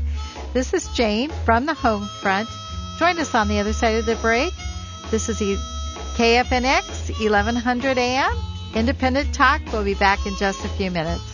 This 0.54 0.74
is 0.74 0.86
Jane 0.90 1.30
from 1.46 1.66
the 1.66 1.74
home 1.74 2.06
front. 2.06 2.50
Join 3.00 3.18
us 3.20 3.34
on 3.34 3.48
the 3.48 3.60
other 3.60 3.72
side 3.72 3.96
of 3.96 4.06
the 4.06 4.16
break. 4.18 4.54
This 5.10 5.30
is 5.30 5.40
KFNX 6.18 7.10
1100 7.22 7.98
AM 7.98 8.38
Independent 8.76 9.34
Talk. 9.34 9.62
We'll 9.72 9.86
be 9.86 9.94
back 9.94 10.26
in 10.26 10.36
just 10.36 10.66
a 10.66 10.70
few 10.70 10.92
minutes. 10.92 11.31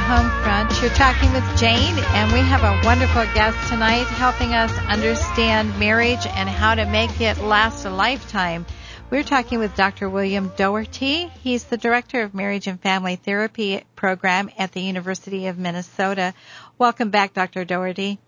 The 0.00 0.06
home 0.06 0.42
front. 0.42 0.80
You're 0.80 0.90
talking 0.90 1.30
with 1.32 1.44
Jane, 1.58 1.98
and 1.98 2.32
we 2.32 2.38
have 2.38 2.62
a 2.62 2.86
wonderful 2.86 3.24
guest 3.34 3.68
tonight 3.68 4.04
helping 4.04 4.54
us 4.54 4.72
understand 4.88 5.78
marriage 5.78 6.26
and 6.26 6.48
how 6.48 6.74
to 6.74 6.86
make 6.86 7.20
it 7.20 7.38
last 7.38 7.84
a 7.84 7.90
lifetime. 7.90 8.64
We're 9.10 9.24
talking 9.24 9.58
with 9.58 9.74
Dr. 9.76 10.08
William 10.08 10.52
Doherty. 10.56 11.26
He's 11.42 11.64
the 11.64 11.76
director 11.76 12.22
of 12.22 12.32
marriage 12.32 12.66
and 12.66 12.80
family 12.80 13.16
therapy 13.16 13.84
program 13.94 14.48
at 14.56 14.72
the 14.72 14.80
University 14.80 15.48
of 15.48 15.58
Minnesota. 15.58 16.32
Welcome 16.78 17.10
back, 17.10 17.34
Dr. 17.34 17.66
Doherty. 17.66 18.18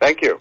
Thank 0.00 0.20
you. 0.20 0.40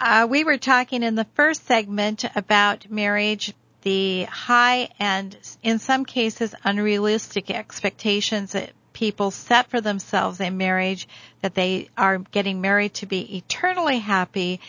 Uh, 0.00 0.26
we 0.30 0.44
were 0.44 0.58
talking 0.58 1.02
in 1.02 1.16
the 1.16 1.26
first 1.34 1.66
segment 1.66 2.24
about 2.34 2.90
marriage, 2.90 3.52
the 3.82 4.24
high 4.24 4.88
and 4.98 5.36
in 5.62 5.78
some 5.78 6.06
cases 6.06 6.54
unrealistic 6.64 7.50
expectations 7.50 8.52
that 8.52 8.70
people 9.02 9.32
set 9.32 9.68
for 9.68 9.80
themselves 9.80 10.38
in 10.38 10.56
marriage 10.56 11.08
that 11.40 11.56
they 11.56 11.88
are 11.98 12.18
getting 12.18 12.60
married 12.60 12.94
to 12.94 13.04
be 13.04 13.36
eternally 13.36 13.98
happy 13.98 14.60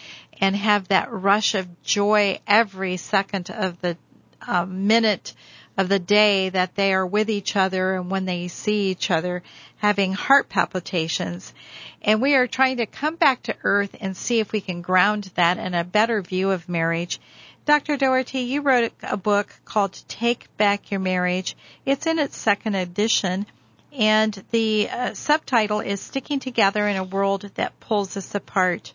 and 0.41 0.55
have 0.55 0.87
that 0.87 1.11
rush 1.11 1.53
of 1.53 1.83
joy 1.83 2.39
every 2.47 2.97
second 2.97 3.51
of 3.51 3.79
the 3.81 3.95
uh, 4.41 4.65
minute 4.65 5.35
of 5.77 5.87
the 5.87 5.99
day 5.99 6.49
that 6.49 6.73
they 6.73 6.95
are 6.95 7.05
with 7.05 7.29
each 7.29 7.55
other 7.55 7.93
and 7.93 8.09
when 8.09 8.25
they 8.25 8.47
see 8.47 8.89
each 8.89 9.11
other 9.11 9.43
having 9.77 10.13
heart 10.13 10.49
palpitations. 10.49 11.53
And 12.01 12.19
we 12.19 12.33
are 12.33 12.47
trying 12.47 12.77
to 12.77 12.87
come 12.87 13.17
back 13.17 13.43
to 13.43 13.55
earth 13.63 13.95
and 14.01 14.17
see 14.17 14.39
if 14.39 14.51
we 14.51 14.61
can 14.61 14.81
ground 14.81 15.29
that 15.35 15.59
in 15.59 15.75
a 15.75 15.83
better 15.83 16.23
view 16.23 16.49
of 16.49 16.67
marriage. 16.67 17.19
Dr. 17.65 17.97
Doherty, 17.97 18.39
you 18.39 18.61
wrote 18.61 18.93
a 19.03 19.15
book 19.15 19.53
called 19.63 20.01
Take 20.07 20.47
Back 20.57 20.89
Your 20.89 20.99
Marriage. 20.99 21.55
It's 21.85 22.07
in 22.07 22.17
its 22.17 22.35
second 22.35 22.73
edition 22.73 23.45
and 23.93 24.43
the 24.51 24.89
uh, 24.89 25.13
subtitle 25.13 25.79
is 25.79 26.01
Sticking 26.01 26.39
Together 26.39 26.87
in 26.87 26.97
a 26.97 27.03
World 27.03 27.49
That 27.55 27.79
Pulls 27.79 28.17
Us 28.17 28.33
Apart. 28.33 28.93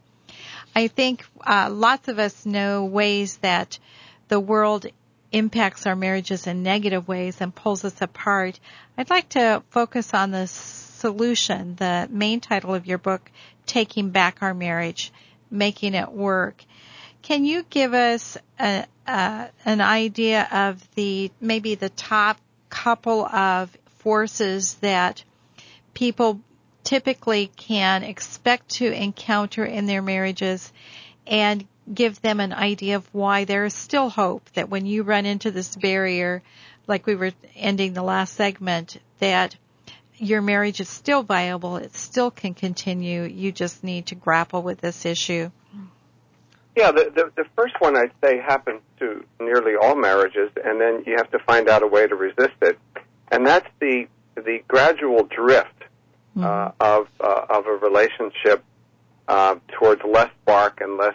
I 0.74 0.88
think 0.88 1.24
uh, 1.46 1.70
lots 1.70 2.08
of 2.08 2.18
us 2.18 2.44
know 2.44 2.84
ways 2.84 3.36
that 3.38 3.78
the 4.28 4.40
world 4.40 4.86
impacts 5.30 5.86
our 5.86 5.94
marriages 5.94 6.46
in 6.46 6.62
negative 6.62 7.06
ways 7.06 7.40
and 7.40 7.54
pulls 7.54 7.84
us 7.84 8.00
apart. 8.00 8.58
I'd 8.96 9.10
like 9.10 9.28
to 9.30 9.62
focus 9.70 10.14
on 10.14 10.30
the 10.30 10.46
solution, 10.46 11.76
the 11.76 12.08
main 12.10 12.40
title 12.40 12.74
of 12.74 12.86
your 12.86 12.98
book, 12.98 13.30
Taking 13.66 14.10
Back 14.10 14.38
Our 14.40 14.54
Marriage, 14.54 15.12
Making 15.50 15.94
It 15.94 16.10
Work. 16.10 16.64
Can 17.22 17.44
you 17.44 17.64
give 17.68 17.94
us 17.94 18.36
a, 18.58 18.84
uh, 19.06 19.46
an 19.64 19.80
idea 19.80 20.48
of 20.50 20.94
the 20.94 21.30
maybe 21.40 21.74
the 21.74 21.90
top 21.90 22.38
couple 22.68 23.24
of 23.24 23.76
forces 23.98 24.74
that 24.74 25.22
people 25.94 26.40
typically 26.84 27.50
can 27.56 28.02
expect 28.02 28.68
to 28.70 28.90
encounter 28.90 29.64
in 29.64 29.86
their 29.86 30.02
marriages 30.02 30.72
and 31.26 31.66
give 31.92 32.20
them 32.22 32.40
an 32.40 32.52
idea 32.52 32.96
of 32.96 33.08
why 33.12 33.44
there 33.44 33.64
is 33.64 33.74
still 33.74 34.08
hope 34.08 34.48
that 34.54 34.68
when 34.68 34.86
you 34.86 35.02
run 35.02 35.26
into 35.26 35.50
this 35.50 35.76
barrier, 35.76 36.42
like 36.86 37.06
we 37.06 37.14
were 37.14 37.32
ending 37.54 37.92
the 37.92 38.02
last 38.02 38.34
segment, 38.34 38.98
that 39.18 39.56
your 40.16 40.40
marriage 40.40 40.80
is 40.80 40.88
still 40.88 41.22
viable, 41.22 41.76
it 41.76 41.94
still 41.94 42.30
can 42.30 42.54
continue. 42.54 43.22
You 43.22 43.52
just 43.52 43.84
need 43.84 44.06
to 44.06 44.14
grapple 44.14 44.62
with 44.62 44.80
this 44.80 45.04
issue. 45.04 45.50
Yeah, 46.76 46.92
the, 46.92 47.10
the, 47.14 47.32
the 47.36 47.44
first 47.56 47.74
one 47.80 47.96
I'd 47.96 48.12
say 48.22 48.38
happens 48.38 48.80
to 49.00 49.24
nearly 49.40 49.74
all 49.74 49.96
marriages, 49.96 50.50
and 50.64 50.80
then 50.80 51.02
you 51.06 51.16
have 51.16 51.30
to 51.32 51.38
find 51.40 51.68
out 51.68 51.82
a 51.82 51.86
way 51.86 52.06
to 52.06 52.14
resist 52.14 52.54
it 52.62 52.78
and 53.30 53.46
that's 53.46 53.68
the 53.80 54.06
the 54.34 54.62
gradual 54.68 55.24
drift 55.24 55.82
mm-hmm. 56.36 56.44
uh, 56.44 56.70
of 56.80 57.08
uh, 57.20 57.46
of 57.50 57.66
a 57.66 57.72
relationship 57.72 58.64
uh, 59.26 59.56
towards 59.78 60.02
less 60.04 60.30
spark 60.42 60.80
and 60.80 60.96
less 60.96 61.14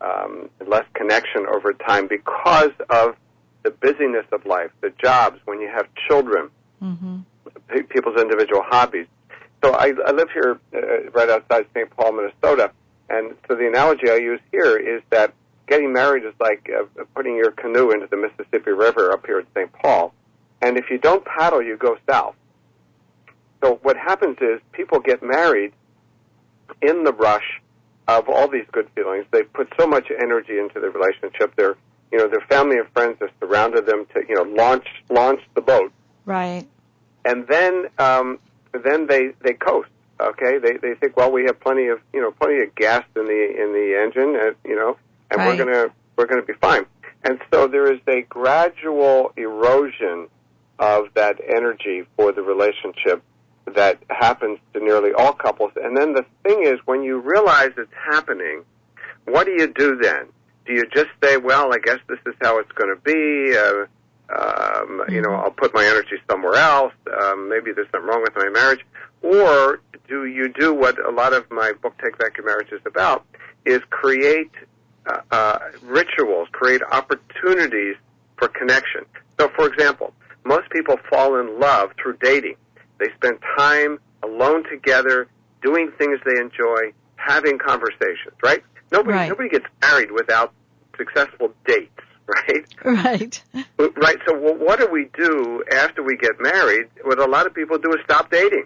um, 0.00 0.50
less 0.66 0.84
connection 0.94 1.46
over 1.46 1.72
time 1.72 2.08
because 2.08 2.72
of 2.90 3.16
the 3.62 3.70
busyness 3.70 4.26
of 4.32 4.44
life, 4.44 4.70
the 4.80 4.92
jobs, 5.02 5.38
when 5.44 5.60
you 5.60 5.68
have 5.68 5.86
children, 6.08 6.50
mm-hmm. 6.82 7.20
people's 7.88 8.20
individual 8.20 8.62
hobbies. 8.64 9.06
So 9.64 9.72
I, 9.72 9.92
I 10.04 10.10
live 10.10 10.28
here 10.32 10.58
uh, 10.74 11.10
right 11.12 11.30
outside 11.30 11.66
St. 11.72 11.88
Paul, 11.90 12.12
Minnesota, 12.14 12.72
and 13.08 13.36
so 13.46 13.54
the 13.54 13.68
analogy 13.68 14.10
I 14.10 14.16
use 14.16 14.40
here 14.50 14.76
is 14.76 15.02
that 15.10 15.32
getting 15.68 15.92
married 15.92 16.24
is 16.24 16.34
like 16.40 16.68
uh, 16.76 17.04
putting 17.14 17.36
your 17.36 17.52
canoe 17.52 17.92
into 17.92 18.08
the 18.08 18.16
Mississippi 18.16 18.72
River 18.72 19.12
up 19.12 19.24
here 19.24 19.38
at 19.38 19.46
St. 19.54 19.72
Paul 19.72 20.12
and 20.62 20.78
if 20.78 20.88
you 20.90 20.98
don't 20.98 21.24
paddle, 21.24 21.60
you 21.60 21.76
go 21.76 21.96
south. 22.08 22.36
So 23.62 23.78
what 23.82 23.96
happens 23.96 24.38
is 24.40 24.60
people 24.72 25.00
get 25.00 25.22
married 25.22 25.72
in 26.80 27.04
the 27.04 27.12
rush 27.12 27.60
of 28.08 28.28
all 28.28 28.48
these 28.48 28.66
good 28.72 28.88
feelings. 28.94 29.26
They 29.30 29.42
put 29.42 29.72
so 29.78 29.86
much 29.86 30.10
energy 30.10 30.58
into 30.58 30.80
the 30.80 30.90
relationship. 30.90 31.54
Their, 31.56 31.76
you 32.10 32.18
know, 32.18 32.28
their 32.28 32.44
family 32.48 32.78
and 32.78 32.88
friends 32.92 33.16
have 33.20 33.30
surrounded 33.40 33.86
them 33.86 34.06
to, 34.14 34.22
you 34.28 34.34
know, 34.34 34.42
launch 34.42 34.86
launch 35.10 35.40
the 35.54 35.60
boat. 35.60 35.92
Right. 36.24 36.66
And 37.24 37.46
then, 37.48 37.86
um, 37.98 38.38
then 38.72 39.06
they 39.06 39.32
they 39.42 39.52
coast. 39.52 39.88
Okay, 40.20 40.58
they 40.58 40.76
they 40.76 40.94
think, 40.94 41.16
well, 41.16 41.32
we 41.32 41.44
have 41.44 41.58
plenty 41.60 41.88
of, 41.88 42.00
you 42.12 42.20
know, 42.20 42.30
plenty 42.32 42.62
of 42.62 42.74
gas 42.76 43.04
in 43.16 43.24
the 43.24 43.62
in 43.62 43.72
the 43.72 44.00
engine, 44.00 44.36
and 44.40 44.56
you 44.64 44.76
know, 44.76 44.96
and 45.30 45.38
right. 45.38 45.58
we're 45.58 45.64
gonna 45.64 45.94
we're 46.16 46.26
gonna 46.26 46.42
be 46.42 46.54
fine. 46.54 46.86
And 47.24 47.40
so 47.52 47.68
there 47.68 47.92
is 47.92 48.00
a 48.08 48.22
gradual 48.22 49.32
erosion 49.36 50.28
of 50.78 51.06
that 51.14 51.36
energy 51.48 52.04
for 52.16 52.32
the 52.32 52.42
relationship 52.42 53.22
that 53.74 53.98
happens 54.08 54.58
to 54.74 54.80
nearly 54.80 55.12
all 55.12 55.32
couples. 55.32 55.72
And 55.76 55.96
then 55.96 56.14
the 56.14 56.24
thing 56.42 56.64
is, 56.64 56.78
when 56.84 57.02
you 57.02 57.18
realize 57.20 57.70
it's 57.76 57.92
happening, 58.10 58.64
what 59.24 59.46
do 59.46 59.52
you 59.52 59.68
do 59.68 59.96
then? 59.96 60.26
Do 60.66 60.72
you 60.72 60.84
just 60.92 61.10
say, 61.22 61.36
well, 61.36 61.72
I 61.72 61.78
guess 61.78 61.98
this 62.08 62.18
is 62.26 62.34
how 62.40 62.58
it's 62.58 62.72
going 62.72 62.94
to 62.94 63.00
be? 63.02 63.56
Uh, 63.56 63.86
um, 64.34 65.02
you 65.08 65.20
know. 65.20 65.32
I'll 65.32 65.50
put 65.50 65.74
my 65.74 65.84
energy 65.84 66.16
somewhere 66.30 66.54
else. 66.54 66.94
Um, 67.22 67.48
maybe 67.48 67.72
there's 67.72 67.88
something 67.90 68.08
wrong 68.08 68.22
with 68.22 68.34
my 68.36 68.48
marriage. 68.48 68.84
Or 69.22 69.80
do 70.08 70.26
you 70.26 70.48
do 70.48 70.74
what 70.74 70.98
a 71.04 71.10
lot 71.10 71.32
of 71.32 71.50
my 71.50 71.72
book 71.72 71.94
Take 72.02 72.18
Back 72.18 72.36
Your 72.36 72.46
Marriage 72.46 72.72
is 72.72 72.80
about, 72.86 73.24
is 73.64 73.80
create 73.90 74.50
uh, 75.06 75.20
uh, 75.30 75.58
rituals, 75.82 76.48
create 76.52 76.82
opportunities 76.90 77.96
for 78.36 78.48
connection. 78.48 79.04
So, 79.38 79.48
for 79.50 79.66
example, 79.66 80.12
most 80.44 80.70
people 80.70 80.96
fall 81.10 81.38
in 81.38 81.58
love 81.60 81.92
through 82.00 82.16
dating. 82.20 82.56
They 82.98 83.08
spend 83.16 83.38
time 83.56 83.98
alone 84.22 84.64
together 84.68 85.28
doing 85.62 85.90
things 85.98 86.18
they 86.24 86.40
enjoy, 86.40 86.92
having 87.16 87.58
conversations, 87.58 88.34
right? 88.42 88.62
Nobody 88.90 89.16
Right. 89.18 89.28
nobody 89.28 89.48
gets 89.48 89.66
married 89.80 90.10
without 90.12 90.52
successful 90.96 91.52
dates, 91.66 91.90
right? 92.26 92.64
Right. 92.84 93.42
Right. 93.96 94.16
So 94.26 94.38
well, 94.38 94.54
what 94.54 94.78
do 94.78 94.86
we 94.90 95.08
do 95.14 95.62
after 95.72 96.02
we 96.02 96.16
get 96.16 96.40
married? 96.40 96.86
What 97.04 97.18
a 97.18 97.24
lot 97.26 97.46
of 97.46 97.54
people 97.54 97.78
do 97.78 97.90
is 97.92 97.98
stop 98.04 98.30
dating. 98.30 98.64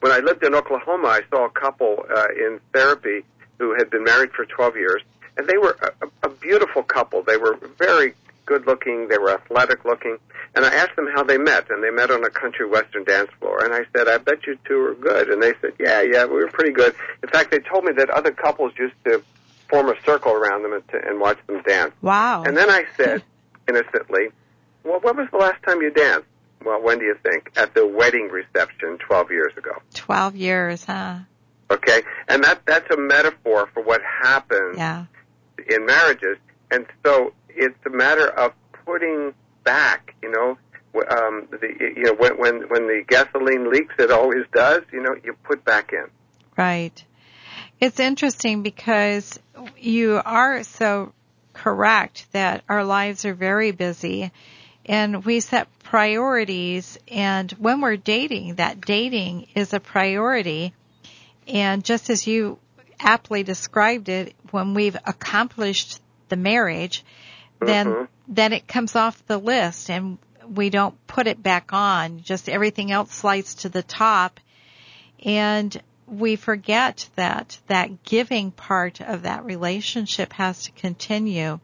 When 0.00 0.12
I 0.12 0.18
lived 0.18 0.44
in 0.44 0.54
Oklahoma, 0.54 1.08
I 1.08 1.20
saw 1.30 1.46
a 1.46 1.50
couple 1.50 2.04
uh, 2.14 2.26
in 2.36 2.60
therapy 2.72 3.24
who 3.58 3.74
had 3.74 3.90
been 3.90 4.04
married 4.04 4.30
for 4.32 4.44
12 4.44 4.76
years, 4.76 5.02
and 5.36 5.46
they 5.46 5.56
were 5.58 5.76
a, 6.02 6.06
a 6.26 6.28
beautiful 6.28 6.82
couple. 6.82 7.22
They 7.22 7.36
were 7.36 7.56
very 7.78 8.14
good 8.46 8.66
looking. 8.66 9.08
They 9.08 9.18
were 9.18 9.30
athletic 9.30 9.84
looking. 9.84 10.18
And 10.54 10.64
I 10.64 10.74
asked 10.74 10.96
them 10.96 11.08
how 11.14 11.22
they 11.24 11.38
met, 11.38 11.70
and 11.70 11.82
they 11.82 11.90
met 11.90 12.10
on 12.10 12.22
a 12.24 12.30
country 12.30 12.68
western 12.68 13.04
dance 13.04 13.30
floor. 13.40 13.64
And 13.64 13.74
I 13.74 13.80
said, 13.96 14.08
I 14.08 14.18
bet 14.18 14.46
you 14.46 14.56
two 14.66 14.80
are 14.80 14.94
good. 14.94 15.28
And 15.30 15.42
they 15.42 15.52
said, 15.60 15.72
Yeah, 15.78 16.02
yeah, 16.02 16.24
we 16.26 16.34
were 16.36 16.48
pretty 16.48 16.72
good. 16.72 16.94
In 17.22 17.28
fact, 17.28 17.50
they 17.50 17.58
told 17.60 17.84
me 17.84 17.92
that 17.96 18.10
other 18.10 18.30
couples 18.32 18.72
used 18.78 18.94
to 19.04 19.22
form 19.68 19.88
a 19.88 19.94
circle 20.04 20.32
around 20.32 20.62
them 20.62 20.72
and, 20.74 20.86
to, 20.88 21.08
and 21.08 21.18
watch 21.20 21.38
them 21.46 21.62
dance. 21.62 21.92
Wow. 22.02 22.44
And 22.44 22.56
then 22.56 22.70
I 22.70 22.84
said, 22.96 23.22
innocently, 23.68 24.28
Well, 24.84 25.00
when 25.00 25.16
was 25.16 25.28
the 25.32 25.38
last 25.38 25.62
time 25.64 25.80
you 25.80 25.90
danced? 25.90 26.26
Well, 26.64 26.80
when 26.82 26.98
do 26.98 27.04
you 27.04 27.16
think? 27.22 27.50
At 27.56 27.74
the 27.74 27.86
wedding 27.86 28.28
reception 28.28 28.98
12 28.98 29.30
years 29.30 29.52
ago. 29.56 29.72
12 29.94 30.36
years, 30.36 30.84
huh? 30.84 31.18
Okay? 31.70 32.02
And 32.28 32.44
that, 32.44 32.64
that's 32.66 32.88
a 32.90 32.96
metaphor 32.96 33.68
for 33.74 33.82
what 33.82 34.00
happens 34.22 34.78
Yeah. 34.78 35.06
in 35.68 35.84
marriages. 35.86 36.36
And 36.70 36.86
so 37.04 37.32
it's 37.56 37.78
a 37.86 37.90
matter 37.90 38.28
of 38.28 38.52
putting 38.84 39.32
back, 39.64 40.14
you 40.22 40.30
know, 40.30 40.58
um, 40.94 41.48
the, 41.50 41.92
you 41.96 42.04
know, 42.04 42.14
when, 42.14 42.38
when, 42.38 42.68
when 42.68 42.86
the 42.86 43.02
gasoline 43.06 43.70
leaks, 43.70 43.94
it 43.98 44.10
always 44.10 44.44
does, 44.52 44.82
you 44.92 45.02
know, 45.02 45.14
you 45.24 45.34
put 45.44 45.64
back 45.64 45.92
in. 45.92 46.06
Right. 46.56 47.04
It's 47.80 47.98
interesting 47.98 48.62
because 48.62 49.38
you 49.76 50.20
are 50.24 50.62
so 50.62 51.12
correct 51.52 52.26
that 52.32 52.62
our 52.68 52.84
lives 52.84 53.24
are 53.24 53.34
very 53.34 53.72
busy 53.72 54.32
and 54.86 55.24
we 55.24 55.40
set 55.40 55.68
priorities 55.82 56.98
and 57.08 57.50
when 57.52 57.80
we're 57.80 57.96
dating, 57.96 58.56
that 58.56 58.80
dating 58.80 59.48
is 59.54 59.72
a 59.72 59.80
priority. 59.80 60.74
And 61.46 61.84
just 61.84 62.10
as 62.10 62.26
you 62.26 62.58
aptly 63.00 63.42
described 63.42 64.08
it, 64.08 64.34
when 64.50 64.74
we've 64.74 64.96
accomplished 65.04 66.00
the 66.28 66.36
marriage, 66.36 67.04
then 67.66 67.86
Mhm. 67.86 68.08
then 68.28 68.52
it 68.52 68.66
comes 68.66 68.96
off 68.96 69.24
the 69.26 69.38
list 69.38 69.90
and 69.90 70.18
we 70.48 70.70
don't 70.70 70.94
put 71.06 71.26
it 71.26 71.42
back 71.42 71.72
on. 71.72 72.20
Just 72.22 72.48
everything 72.48 72.90
else 72.90 73.12
slides 73.12 73.54
to 73.56 73.68
the 73.68 73.82
top 73.82 74.40
and 75.24 75.80
we 76.06 76.36
forget 76.36 77.08
that 77.16 77.58
that 77.66 78.02
giving 78.04 78.50
part 78.50 79.00
of 79.00 79.22
that 79.22 79.44
relationship 79.44 80.32
has 80.34 80.64
to 80.64 80.72
continue. 80.72 81.58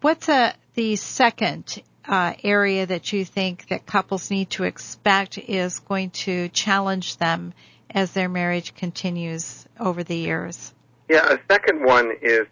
What's 0.00 0.28
a, 0.28 0.54
the 0.74 0.96
second 0.96 1.82
uh, 2.08 2.32
area 2.42 2.86
that 2.86 3.12
you 3.12 3.24
think 3.24 3.68
that 3.68 3.86
couples 3.86 4.30
need 4.30 4.50
to 4.50 4.64
expect 4.64 5.36
is 5.36 5.78
going 5.80 6.10
to 6.10 6.48
challenge 6.48 7.18
them 7.18 7.52
as 7.90 8.12
their 8.12 8.28
marriage 8.28 8.74
continues 8.74 9.66
over 9.78 10.02
the 10.02 10.16
years? 10.16 10.72
Yeah, 11.08 11.34
a 11.34 11.38
second 11.50 11.84
one 11.84 12.12
is 12.22 12.46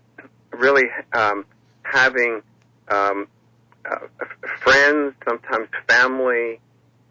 really 0.53 0.85
um, 1.13 1.47
having 1.91 2.43
um, 2.89 3.29
uh, 3.85 3.97
friends, 4.63 5.15
sometimes 5.27 5.69
family, 5.89 6.61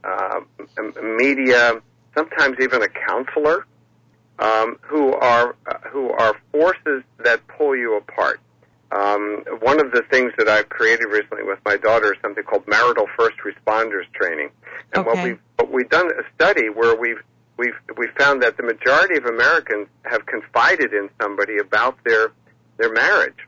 uh, 0.03 0.41
media, 1.01 1.81
sometimes 2.15 2.57
even 2.62 2.81
a 2.81 2.88
counselor, 2.88 3.65
um, 4.39 4.77
who 4.81 5.13
are 5.13 5.55
uh, 5.67 5.77
who 5.89 6.10
are 6.12 6.35
forces 6.51 7.03
that 7.24 7.42
pull 7.48 7.75
you 7.75 7.98
apart. 7.98 8.40
Um, 8.92 9.44
one 9.59 9.81
of 9.81 9.92
the 9.92 10.03
things 10.09 10.31
that 10.37 10.48
I've 10.48 10.70
created 10.70 11.05
recently 11.07 11.44
with 11.44 11.59
my 11.66 11.75
daughter 11.75 12.13
is 12.13 12.20
something 12.22 12.44
called 12.44 12.66
marital 12.68 13.07
first 13.18 13.35
responders 13.46 14.09
training, 14.13 14.50
and 14.94 15.05
what 15.05 15.16
Okay. 15.16 15.24
we've 15.24 15.40
what 15.57 15.72
we've 15.72 15.90
done 15.90 16.07
a 16.11 16.24
study 16.35 16.70
where 16.70 16.96
we've 16.96 17.22
we've 17.57 17.75
we 17.98 18.07
found 18.18 18.42
that 18.44 18.55
the 18.57 18.63
majority 18.63 19.18
of 19.18 19.25
Americans 19.25 19.87
have 20.05 20.25
confided 20.25 20.94
in 20.94 21.09
somebody 21.22 21.57
about 21.57 21.98
their 22.05 22.31
their 22.77 22.94
marriage, 22.94 23.47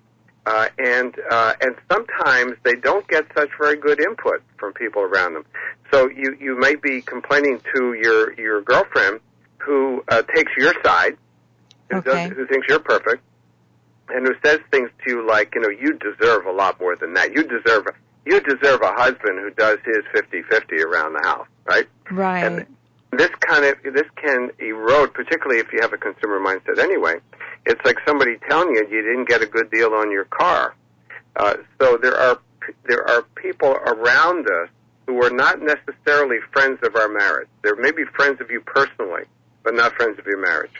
uh, 0.49 0.67
and 0.79 1.13
uh, 1.29 1.53
and 1.61 1.75
sometimes 1.91 2.53
they 2.63 2.75
don't 2.75 3.07
get 3.07 3.25
such 3.37 3.49
very 3.59 3.77
good 3.77 3.99
input 4.01 4.41
from 4.57 4.73
people 4.73 5.03
around 5.03 5.35
them. 5.35 5.45
So 5.91 6.09
you 6.09 6.35
you 6.39 6.59
may 6.59 6.75
be 6.75 7.01
complaining 7.01 7.61
to 7.75 7.93
your 7.93 8.33
your 8.33 8.61
girlfriend 8.61 9.19
who 9.59 10.03
uh, 10.07 10.23
takes 10.35 10.51
your 10.57 10.73
side, 10.83 11.17
who, 11.89 11.97
Okay. 11.97 12.29
does, 12.29 12.37
who 12.37 12.47
thinks 12.47 12.67
you're 12.67 12.79
perfect, 12.79 13.21
and 14.09 14.25
who 14.27 14.33
says 14.43 14.59
things 14.71 14.89
to 15.03 15.11
you 15.11 15.27
like, 15.27 15.53
you 15.53 15.61
know, 15.61 15.69
you 15.69 15.93
deserve 15.93 16.45
a 16.45 16.51
lot 16.51 16.79
more 16.79 16.95
than 16.95 17.13
that. 17.13 17.31
You 17.35 17.43
deserve 17.43 17.85
you 18.25 18.39
deserve 18.41 18.81
a 18.81 18.93
husband 18.93 19.39
who 19.39 19.51
does 19.51 19.77
his 19.85 20.03
fifty 20.13 20.41
fifty 20.49 20.81
around 20.81 21.13
the 21.13 21.21
house, 21.27 21.47
right? 21.65 21.87
Right. 22.09 22.43
And 22.45 22.65
this 23.11 23.29
kind 23.39 23.65
of 23.65 23.75
this 23.83 24.07
can 24.15 24.51
erode, 24.59 25.13
particularly 25.13 25.59
if 25.59 25.71
you 25.73 25.79
have 25.81 25.93
a 25.93 25.97
consumer 25.97 26.39
mindset. 26.39 26.79
Anyway, 26.79 27.15
it's 27.65 27.83
like 27.83 27.97
somebody 28.07 28.37
telling 28.49 28.75
you 28.75 28.85
you 28.89 29.01
didn't 29.01 29.27
get 29.27 29.41
a 29.41 29.47
good 29.47 29.71
deal 29.71 29.93
on 29.93 30.11
your 30.11 30.25
car. 30.25 30.75
Uh, 31.35 31.55
so 31.81 31.97
there 31.97 32.15
are 32.15 32.39
there 32.85 33.07
are 33.09 33.23
people 33.35 33.71
around 33.71 34.47
us 34.47 34.69
who 35.07 35.23
are 35.23 35.31
not 35.31 35.59
necessarily 35.59 36.37
friends 36.51 36.79
of 36.83 36.95
our 36.95 37.09
marriage. 37.09 37.47
They 37.63 37.71
may 37.79 37.91
be 37.91 38.03
friends 38.15 38.39
of 38.41 38.51
you 38.51 38.61
personally, 38.61 39.23
but 39.63 39.73
not 39.73 39.93
friends 39.95 40.19
of 40.19 40.25
your 40.25 40.39
marriage. 40.39 40.71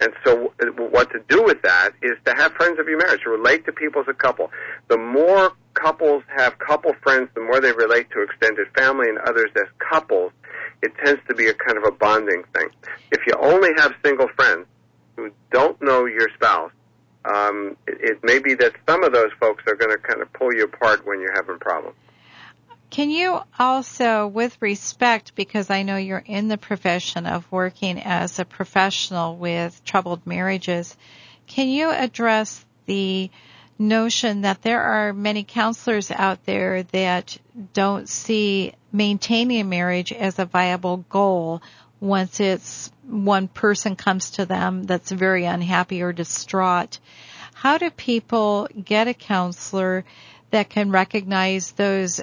And 0.00 0.12
so, 0.24 0.52
what 0.76 1.10
to 1.10 1.20
do 1.28 1.42
with 1.42 1.62
that 1.62 1.90
is 2.02 2.12
to 2.24 2.34
have 2.34 2.52
friends 2.52 2.78
of 2.78 2.86
your 2.86 2.98
marriage, 2.98 3.24
relate 3.26 3.64
to 3.66 3.72
people 3.72 4.00
as 4.00 4.08
a 4.08 4.14
couple. 4.14 4.50
The 4.88 4.96
more 4.96 5.52
couples 5.74 6.22
have 6.36 6.58
couple 6.58 6.92
friends, 7.02 7.28
the 7.34 7.40
more 7.40 7.60
they 7.60 7.72
relate 7.72 8.08
to 8.10 8.22
extended 8.22 8.68
family 8.76 9.08
and 9.08 9.18
others 9.18 9.50
as 9.56 9.66
couples, 9.78 10.32
it 10.82 10.92
tends 11.04 11.20
to 11.28 11.34
be 11.34 11.48
a 11.48 11.54
kind 11.54 11.76
of 11.76 11.84
a 11.84 11.90
bonding 11.90 12.44
thing. 12.54 12.68
If 13.10 13.26
you 13.26 13.34
only 13.40 13.70
have 13.76 13.92
single 14.04 14.28
friends 14.36 14.66
who 15.16 15.30
don't 15.50 15.80
know 15.82 16.06
your 16.06 16.28
spouse, 16.34 16.70
um, 17.24 17.76
it, 17.86 17.98
it 18.00 18.18
may 18.22 18.38
be 18.38 18.54
that 18.54 18.72
some 18.88 19.02
of 19.02 19.12
those 19.12 19.30
folks 19.40 19.64
are 19.66 19.74
going 19.74 19.90
to 19.90 19.98
kind 19.98 20.22
of 20.22 20.32
pull 20.32 20.54
you 20.54 20.64
apart 20.64 21.06
when 21.06 21.20
you're 21.20 21.34
having 21.34 21.58
problems. 21.58 21.96
Can 22.90 23.10
you 23.10 23.40
also, 23.58 24.26
with 24.26 24.56
respect, 24.60 25.34
because 25.34 25.68
I 25.68 25.82
know 25.82 25.96
you're 25.96 26.22
in 26.24 26.48
the 26.48 26.56
profession 26.56 27.26
of 27.26 27.50
working 27.52 28.00
as 28.00 28.38
a 28.38 28.44
professional 28.44 29.36
with 29.36 29.84
troubled 29.84 30.26
marriages, 30.26 30.96
can 31.46 31.68
you 31.68 31.90
address 31.90 32.64
the 32.86 33.30
notion 33.78 34.40
that 34.40 34.62
there 34.62 34.82
are 34.82 35.12
many 35.12 35.44
counselors 35.44 36.10
out 36.10 36.44
there 36.46 36.82
that 36.84 37.36
don't 37.74 38.08
see 38.08 38.72
maintaining 38.90 39.60
a 39.60 39.64
marriage 39.64 40.12
as 40.12 40.38
a 40.38 40.46
viable 40.46 40.98
goal 41.08 41.62
once 42.00 42.40
it's 42.40 42.90
one 43.04 43.48
person 43.48 43.96
comes 43.96 44.30
to 44.30 44.46
them 44.46 44.84
that's 44.84 45.10
very 45.10 45.44
unhappy 45.44 46.02
or 46.02 46.12
distraught? 46.12 46.98
How 47.54 47.76
do 47.78 47.90
people 47.90 48.68
get 48.84 49.08
a 49.08 49.14
counselor 49.14 50.04
that 50.50 50.70
can 50.70 50.90
recognize 50.90 51.72
those 51.72 52.20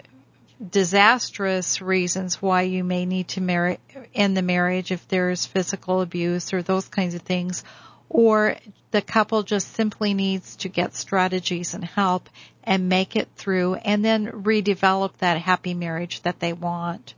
disastrous 0.72 1.82
reasons 1.82 2.42
why 2.42 2.62
you 2.62 2.84
may 2.84 3.06
need 3.06 3.28
to 3.28 3.42
marry 3.42 3.80
end 4.14 4.38
the 4.38 4.42
marriage 4.42 4.92
if 4.92 5.08
there's 5.08 5.46
physical 5.46 6.02
abuse 6.02 6.54
or 6.54 6.62
those 6.62 6.88
kinds 6.88 7.14
of 7.14 7.22
things 7.22 7.64
or 8.10 8.56
the 8.92 9.02
couple 9.02 9.44
just 9.44 9.74
simply 9.74 10.14
needs 10.14 10.56
to 10.58 10.70
get 10.70 10.96
strategies 10.96 11.74
and 11.74 11.84
help 11.84 12.30
and 12.64 12.88
make 12.88 13.16
it 13.16 13.28
through 13.36 13.76
and 13.76 14.06
then 14.06 14.32
redevelop 14.32 15.18
that 15.18 15.42
happy 15.42 15.74
marriage 15.74 16.22
that 16.22 16.40
they 16.40 16.54
want. 16.54 17.14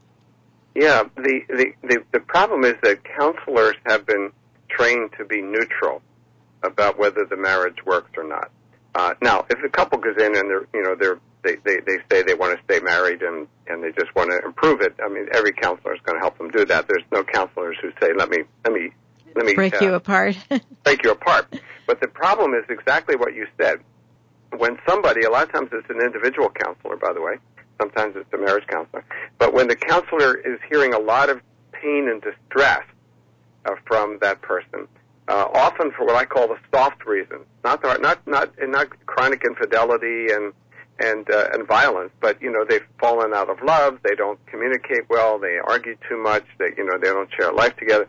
Yeah, 0.73 1.03
the, 1.15 1.41
the, 1.47 1.73
the, 1.83 2.03
the 2.11 2.19
problem 2.19 2.63
is 2.63 2.75
that 2.83 3.03
counselors 3.03 3.75
have 3.85 4.05
been 4.05 4.31
trained 4.69 5.11
to 5.17 5.25
be 5.25 5.41
neutral 5.41 6.01
about 6.63 6.97
whether 6.97 7.25
the 7.25 7.37
marriage 7.37 7.85
works 7.85 8.11
or 8.17 8.23
not. 8.23 8.51
Uh, 8.93 9.13
now, 9.21 9.45
if 9.49 9.61
the 9.61 9.69
couple 9.69 9.99
goes 9.99 10.17
in 10.17 10.35
and 10.35 10.49
they're, 10.49 10.67
you 10.73 10.83
know, 10.83 10.95
they're, 10.95 11.19
they, 11.43 11.55
they, 11.63 11.79
they 11.85 11.97
say 12.09 12.23
they 12.23 12.33
want 12.33 12.57
to 12.57 12.66
married 12.87 13.21
and, 13.21 13.47
and 13.67 13.83
they 13.83 13.91
just 13.91 14.13
want 14.15 14.31
to 14.31 14.39
improve 14.45 14.81
it, 14.81 14.95
I 15.03 15.09
mean, 15.09 15.27
every 15.33 15.51
counselor 15.51 15.93
is 15.93 16.01
going 16.03 16.15
to 16.15 16.21
help 16.21 16.37
them 16.37 16.49
do 16.49 16.65
that. 16.65 16.87
There's 16.87 17.03
no 17.11 17.23
counselors 17.23 17.77
who 17.81 17.91
say, 18.01 18.13
let 18.17 18.29
me, 18.29 18.39
let 18.63 18.73
me, 18.73 18.91
let 19.35 19.45
me 19.45 19.53
Break 19.53 19.81
uh, 19.81 19.85
you 19.85 19.93
apart. 19.93 20.37
break 20.83 21.03
you 21.03 21.11
apart. 21.11 21.61
But 21.85 21.99
the 22.01 22.07
problem 22.07 22.53
is 22.53 22.63
exactly 22.69 23.15
what 23.15 23.35
you 23.35 23.45
said. 23.59 23.79
When 24.57 24.77
somebody, 24.87 25.23
a 25.23 25.29
lot 25.29 25.43
of 25.43 25.51
times 25.51 25.69
it's 25.73 25.89
an 25.89 26.01
individual 26.01 26.49
counselor, 26.49 26.95
by 26.95 27.11
the 27.13 27.21
way, 27.21 27.35
sometimes 27.79 28.15
it's 28.15 28.31
a 28.33 28.37
marriage 28.37 28.65
counselor, 28.67 29.03
but 29.37 29.53
when 29.53 29.67
the 29.67 29.75
counselor 29.75 30.35
is 30.37 30.59
hearing 30.69 30.93
a 30.93 30.99
lot 30.99 31.29
of 31.29 31.41
pain 31.73 32.09
and 32.09 32.21
distress 32.21 32.83
uh, 33.65 33.75
from 33.85 34.17
that 34.21 34.41
person, 34.41 34.87
uh, 35.27 35.47
often 35.53 35.91
for 35.91 36.05
what 36.05 36.15
I 36.15 36.25
call 36.25 36.47
the 36.47 36.57
soft 36.73 37.05
reasons, 37.05 37.45
not 37.63 37.81
the, 37.81 37.97
not 37.97 38.25
not 38.25 38.51
not 38.61 38.87
chronic 39.05 39.43
infidelity 39.43 40.27
and 40.31 40.53
and 40.99 41.29
uh, 41.29 41.49
and 41.53 41.67
violence, 41.67 42.11
but 42.21 42.41
you 42.41 42.51
know 42.51 42.65
they've 42.67 42.85
fallen 42.99 43.33
out 43.33 43.49
of 43.49 43.61
love, 43.63 43.99
they 44.03 44.15
don't 44.15 44.39
communicate 44.47 45.09
well, 45.09 45.37
they 45.39 45.57
argue 45.63 45.95
too 46.09 46.17
much, 46.17 46.45
they 46.59 46.69
you 46.77 46.85
know 46.85 46.97
they 47.01 47.07
don't 47.09 47.29
share 47.37 47.49
a 47.49 47.55
life 47.55 47.75
together. 47.77 48.07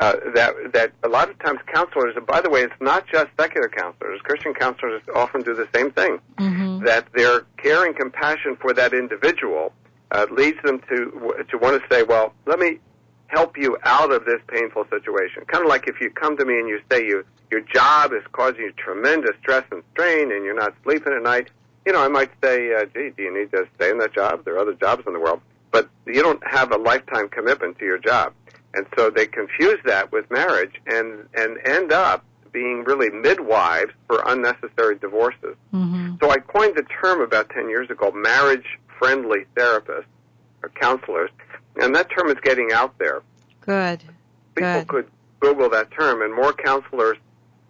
uh, 0.00 0.16
that 0.34 0.54
that 0.72 0.92
a 1.02 1.08
lot 1.08 1.28
of 1.28 1.38
times 1.40 1.60
counselors, 1.72 2.14
and 2.16 2.26
by 2.26 2.40
the 2.40 2.48
way, 2.48 2.62
it's 2.62 2.80
not 2.80 3.06
just 3.06 3.28
secular 3.38 3.68
counselors. 3.68 4.20
Christian 4.22 4.54
counselors 4.54 5.02
often 5.14 5.42
do 5.42 5.54
the 5.54 5.68
same 5.74 5.90
thing. 5.92 6.18
Mm-hmm. 6.38 6.84
That 6.86 7.06
their 7.14 7.42
care 7.58 7.84
and 7.84 7.94
compassion 7.94 8.56
for 8.60 8.72
that 8.74 8.94
individual 8.94 9.72
uh, 10.10 10.26
leads 10.32 10.60
them 10.64 10.80
to 10.88 11.44
to 11.50 11.58
want 11.58 11.80
to 11.80 11.94
say, 11.94 12.02
well, 12.02 12.32
let 12.46 12.58
me 12.58 12.78
help 13.26 13.56
you 13.58 13.76
out 13.84 14.10
of 14.10 14.24
this 14.24 14.40
painful 14.48 14.84
situation. 14.90 15.44
Kind 15.46 15.64
of 15.64 15.68
like 15.68 15.86
if 15.86 16.00
you 16.00 16.10
come 16.10 16.36
to 16.38 16.44
me 16.44 16.58
and 16.58 16.68
you 16.68 16.80
say 16.90 17.04
you 17.04 17.24
your 17.50 17.60
job 17.60 18.12
is 18.12 18.22
causing 18.32 18.62
you 18.62 18.72
tremendous 18.72 19.36
stress 19.42 19.64
and 19.70 19.82
strain, 19.92 20.32
and 20.32 20.44
you're 20.44 20.54
not 20.54 20.72
sleeping 20.82 21.12
at 21.12 21.22
night. 21.22 21.50
You 21.86 21.92
know, 21.92 22.02
I 22.02 22.08
might 22.08 22.30
say, 22.42 22.74
uh, 22.74 22.84
gee, 22.94 23.10
do 23.16 23.22
you 23.22 23.36
need 23.36 23.50
to 23.52 23.66
stay 23.76 23.90
in 23.90 23.98
that 23.98 24.14
job? 24.14 24.44
There 24.44 24.54
are 24.54 24.58
other 24.58 24.74
jobs 24.74 25.04
in 25.06 25.12
the 25.12 25.20
world, 25.20 25.40
but 25.70 25.88
you 26.06 26.22
don't 26.22 26.42
have 26.46 26.72
a 26.72 26.76
lifetime 26.76 27.28
commitment 27.28 27.78
to 27.78 27.84
your 27.84 27.98
job. 27.98 28.34
And 28.74 28.86
so 28.96 29.10
they 29.10 29.26
confuse 29.26 29.78
that 29.84 30.12
with 30.12 30.30
marriage 30.30 30.74
and, 30.86 31.26
and 31.34 31.58
end 31.66 31.92
up 31.92 32.24
being 32.52 32.84
really 32.84 33.10
midwives 33.10 33.92
for 34.06 34.22
unnecessary 34.26 34.98
divorces. 34.98 35.56
Mm-hmm. 35.72 36.16
So 36.20 36.30
I 36.30 36.38
coined 36.38 36.76
the 36.76 36.84
term 37.00 37.20
about 37.20 37.50
10 37.50 37.68
years 37.68 37.90
ago, 37.90 38.10
marriage 38.10 38.66
friendly 38.98 39.46
therapists 39.56 40.04
or 40.62 40.68
counselors, 40.80 41.30
and 41.80 41.94
that 41.94 42.08
term 42.10 42.28
is 42.28 42.36
getting 42.42 42.70
out 42.72 42.98
there. 42.98 43.22
Good. 43.60 44.02
People 44.54 44.72
Good. 44.80 44.88
could 44.88 45.06
Google 45.40 45.70
that 45.70 45.90
term, 45.90 46.22
and 46.22 46.34
more 46.34 46.52
counselors 46.52 47.16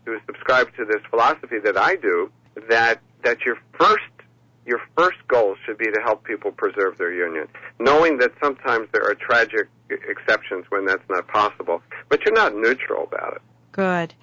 who 0.04 0.18
subscribe 0.26 0.74
to 0.76 0.84
this 0.84 1.00
philosophy 1.08 1.58
that 1.60 1.76
I 1.76 1.96
do, 1.96 2.30
that 2.68 3.00
that 3.22 3.44
your 3.44 3.56
first 3.78 4.04
your 4.66 4.80
first 4.96 5.18
goal 5.26 5.56
should 5.64 5.78
be 5.78 5.86
to 5.86 6.00
help 6.04 6.22
people 6.22 6.52
preserve 6.52 6.96
their 6.98 7.12
union, 7.12 7.48
knowing 7.78 8.18
that 8.18 8.30
sometimes 8.42 8.88
there 8.92 9.04
are 9.04 9.14
tragic 9.14 9.68
exceptions 9.88 10.64
when 10.68 10.84
that's 10.84 11.08
not 11.08 11.26
possible, 11.26 11.82
but 12.08 12.24
you're 12.24 12.34
not 12.34 12.54
neutral 12.54 13.04
about 13.04 13.36
it. 13.36 13.42
Good. 13.72 14.14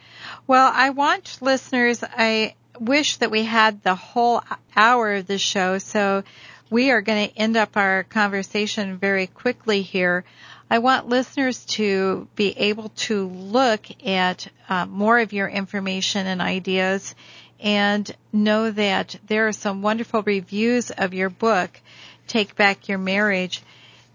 Well, 0.45 0.71
I 0.73 0.91
want 0.91 1.39
listeners, 1.41 2.03
I 2.03 2.55
wish 2.79 3.17
that 3.17 3.31
we 3.31 3.43
had 3.43 3.83
the 3.83 3.95
whole 3.95 4.41
hour 4.75 5.15
of 5.15 5.27
the 5.27 5.37
show, 5.37 5.79
so 5.79 6.23
we 6.69 6.91
are 6.91 7.01
going 7.01 7.29
to 7.29 7.37
end 7.37 7.57
up 7.57 7.75
our 7.75 8.03
conversation 8.03 8.97
very 8.97 9.27
quickly 9.27 9.81
here. 9.81 10.23
I 10.69 10.79
want 10.79 11.07
listeners 11.07 11.63
to 11.65 12.27
be 12.35 12.49
able 12.57 12.89
to 12.89 13.27
look 13.27 13.85
at 14.05 14.47
uh, 14.67 14.85
more 14.85 15.19
of 15.19 15.31
your 15.31 15.47
information 15.47 16.27
and 16.27 16.41
ideas 16.41 17.15
and 17.59 18.09
know 18.31 18.71
that 18.71 19.15
there 19.27 19.47
are 19.47 19.53
some 19.53 19.81
wonderful 19.81 20.21
reviews 20.23 20.91
of 20.91 21.13
your 21.13 21.29
book, 21.29 21.79
Take 22.27 22.55
Back 22.55 22.87
Your 22.87 22.97
Marriage, 22.97 23.63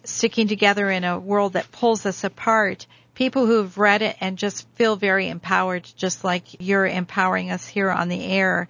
Sticking 0.04 0.48
Together 0.48 0.90
in 0.90 1.04
a 1.04 1.18
World 1.18 1.54
That 1.54 1.72
Pulls 1.72 2.06
Us 2.06 2.24
Apart. 2.24 2.86
People 3.14 3.46
who've 3.46 3.76
read 3.76 4.02
it 4.02 4.16
and 4.20 4.38
just 4.38 4.66
feel 4.74 4.96
very 4.96 5.28
empowered, 5.28 5.88
just 5.96 6.24
like 6.24 6.60
you're 6.60 6.86
empowering 6.86 7.50
us 7.50 7.66
here 7.66 7.90
on 7.90 8.08
the 8.08 8.24
air. 8.24 8.68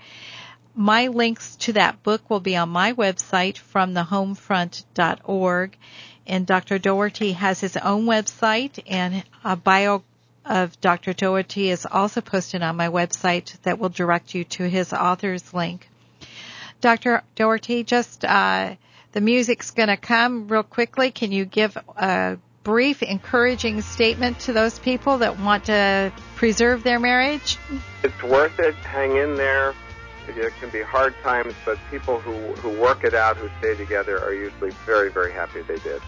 My 0.75 1.09
links 1.09 1.57
to 1.57 1.75
that 1.75 2.03
book 2.03 2.29
will 2.31 2.41
be 2.41 2.57
on 2.57 2.71
my 2.71 2.93
website 2.95 3.59
from 3.59 3.95
thehomefront.org. 3.95 5.77
And 6.27 6.47
Dr. 6.47 6.79
Doherty 6.79 7.33
has 7.33 7.61
his 7.61 7.77
own 7.77 8.07
website 8.07 8.83
and 8.87 9.25
a 9.45 9.57
bio 9.57 10.03
of 10.45 10.81
Dr. 10.81 11.13
Doherty 11.13 11.71
is 11.71 11.87
also 11.87 12.21
posted 12.21 12.63
on 12.63 12.77
my 12.77 12.89
website 12.89 13.61
that 13.63 13.79
will 13.79 13.89
direct 13.89 14.35
you 14.35 14.45
to 14.45 14.69
his 14.69 14.93
author's 14.93 15.55
link. 15.55 15.89
Dr. 16.81 17.23
Doherty, 17.37 17.85
just 17.85 18.25
uh, 18.25 18.75
the 19.13 19.21
music's 19.21 19.71
going 19.71 19.89
to 19.89 19.97
come 19.97 20.49
real 20.49 20.63
quickly. 20.63 21.11
Can 21.11 21.31
you 21.33 21.45
give 21.45 21.77
a 21.97 22.39
brief, 22.65 23.03
encouraging 23.03 23.83
statement 23.83 24.41
to 24.41 24.53
those 24.53 24.79
people 24.79 25.19
that 25.19 25.39
want 25.39 25.67
to 25.67 26.13
preserve 26.37 26.83
their 26.83 26.99
marriage? 26.99 27.59
It's 28.03 28.23
worth 28.23 28.59
it. 28.59 28.75
Hang 28.77 29.17
in 29.17 29.37
there. 29.37 29.75
It 30.29 30.53
can 30.61 30.71
be 30.71 30.83
hard 30.83 31.15
times, 31.23 31.55
but 31.65 31.79
people 31.91 32.19
who, 32.21 32.33
who 32.55 32.81
work 32.81 33.05
it 33.05 33.13
out, 33.13 33.37
who 33.37 33.51
stay 33.59 33.77
together, 33.77 34.21
are 34.21 34.33
usually 34.33 34.71
very, 34.87 35.11
very 35.11 35.33
happy 35.33 35.63
they 35.63 35.79
did. 35.79 36.01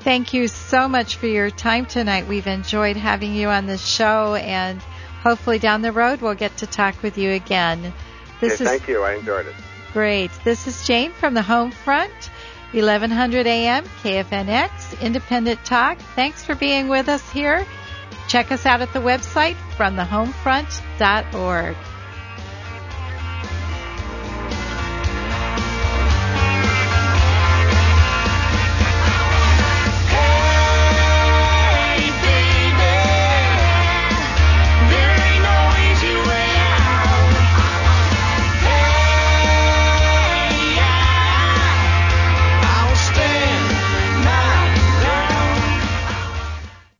Thank 0.00 0.32
you 0.32 0.48
so 0.48 0.88
much 0.88 1.16
for 1.16 1.26
your 1.26 1.50
time 1.50 1.84
tonight. 1.84 2.26
We've 2.26 2.46
enjoyed 2.46 2.96
having 2.96 3.34
you 3.34 3.48
on 3.48 3.66
the 3.66 3.76
show, 3.76 4.34
and 4.34 4.80
hopefully 5.22 5.58
down 5.58 5.82
the 5.82 5.92
road 5.92 6.22
we'll 6.22 6.34
get 6.34 6.56
to 6.58 6.66
talk 6.66 7.02
with 7.02 7.18
you 7.18 7.32
again. 7.32 7.92
This 8.40 8.54
okay, 8.54 8.64
is 8.64 8.70
thank 8.70 8.88
you. 8.88 9.02
I 9.02 9.14
enjoyed 9.16 9.46
it. 9.46 9.54
Great. 9.92 10.30
This 10.42 10.66
is 10.66 10.86
Jane 10.86 11.12
from 11.12 11.34
the 11.34 11.42
Home 11.42 11.70
Front, 11.70 12.30
1100 12.72 13.46
AM 13.46 13.84
KFNX 14.02 15.00
Independent 15.02 15.62
Talk. 15.66 15.98
Thanks 16.14 16.42
for 16.42 16.54
being 16.54 16.88
with 16.88 17.08
us 17.10 17.28
here. 17.30 17.66
Check 18.26 18.52
us 18.52 18.64
out 18.64 18.80
at 18.80 18.92
the 18.94 19.00
website 19.00 19.56
from 19.76 19.96
thehomefront.org. 19.96 21.76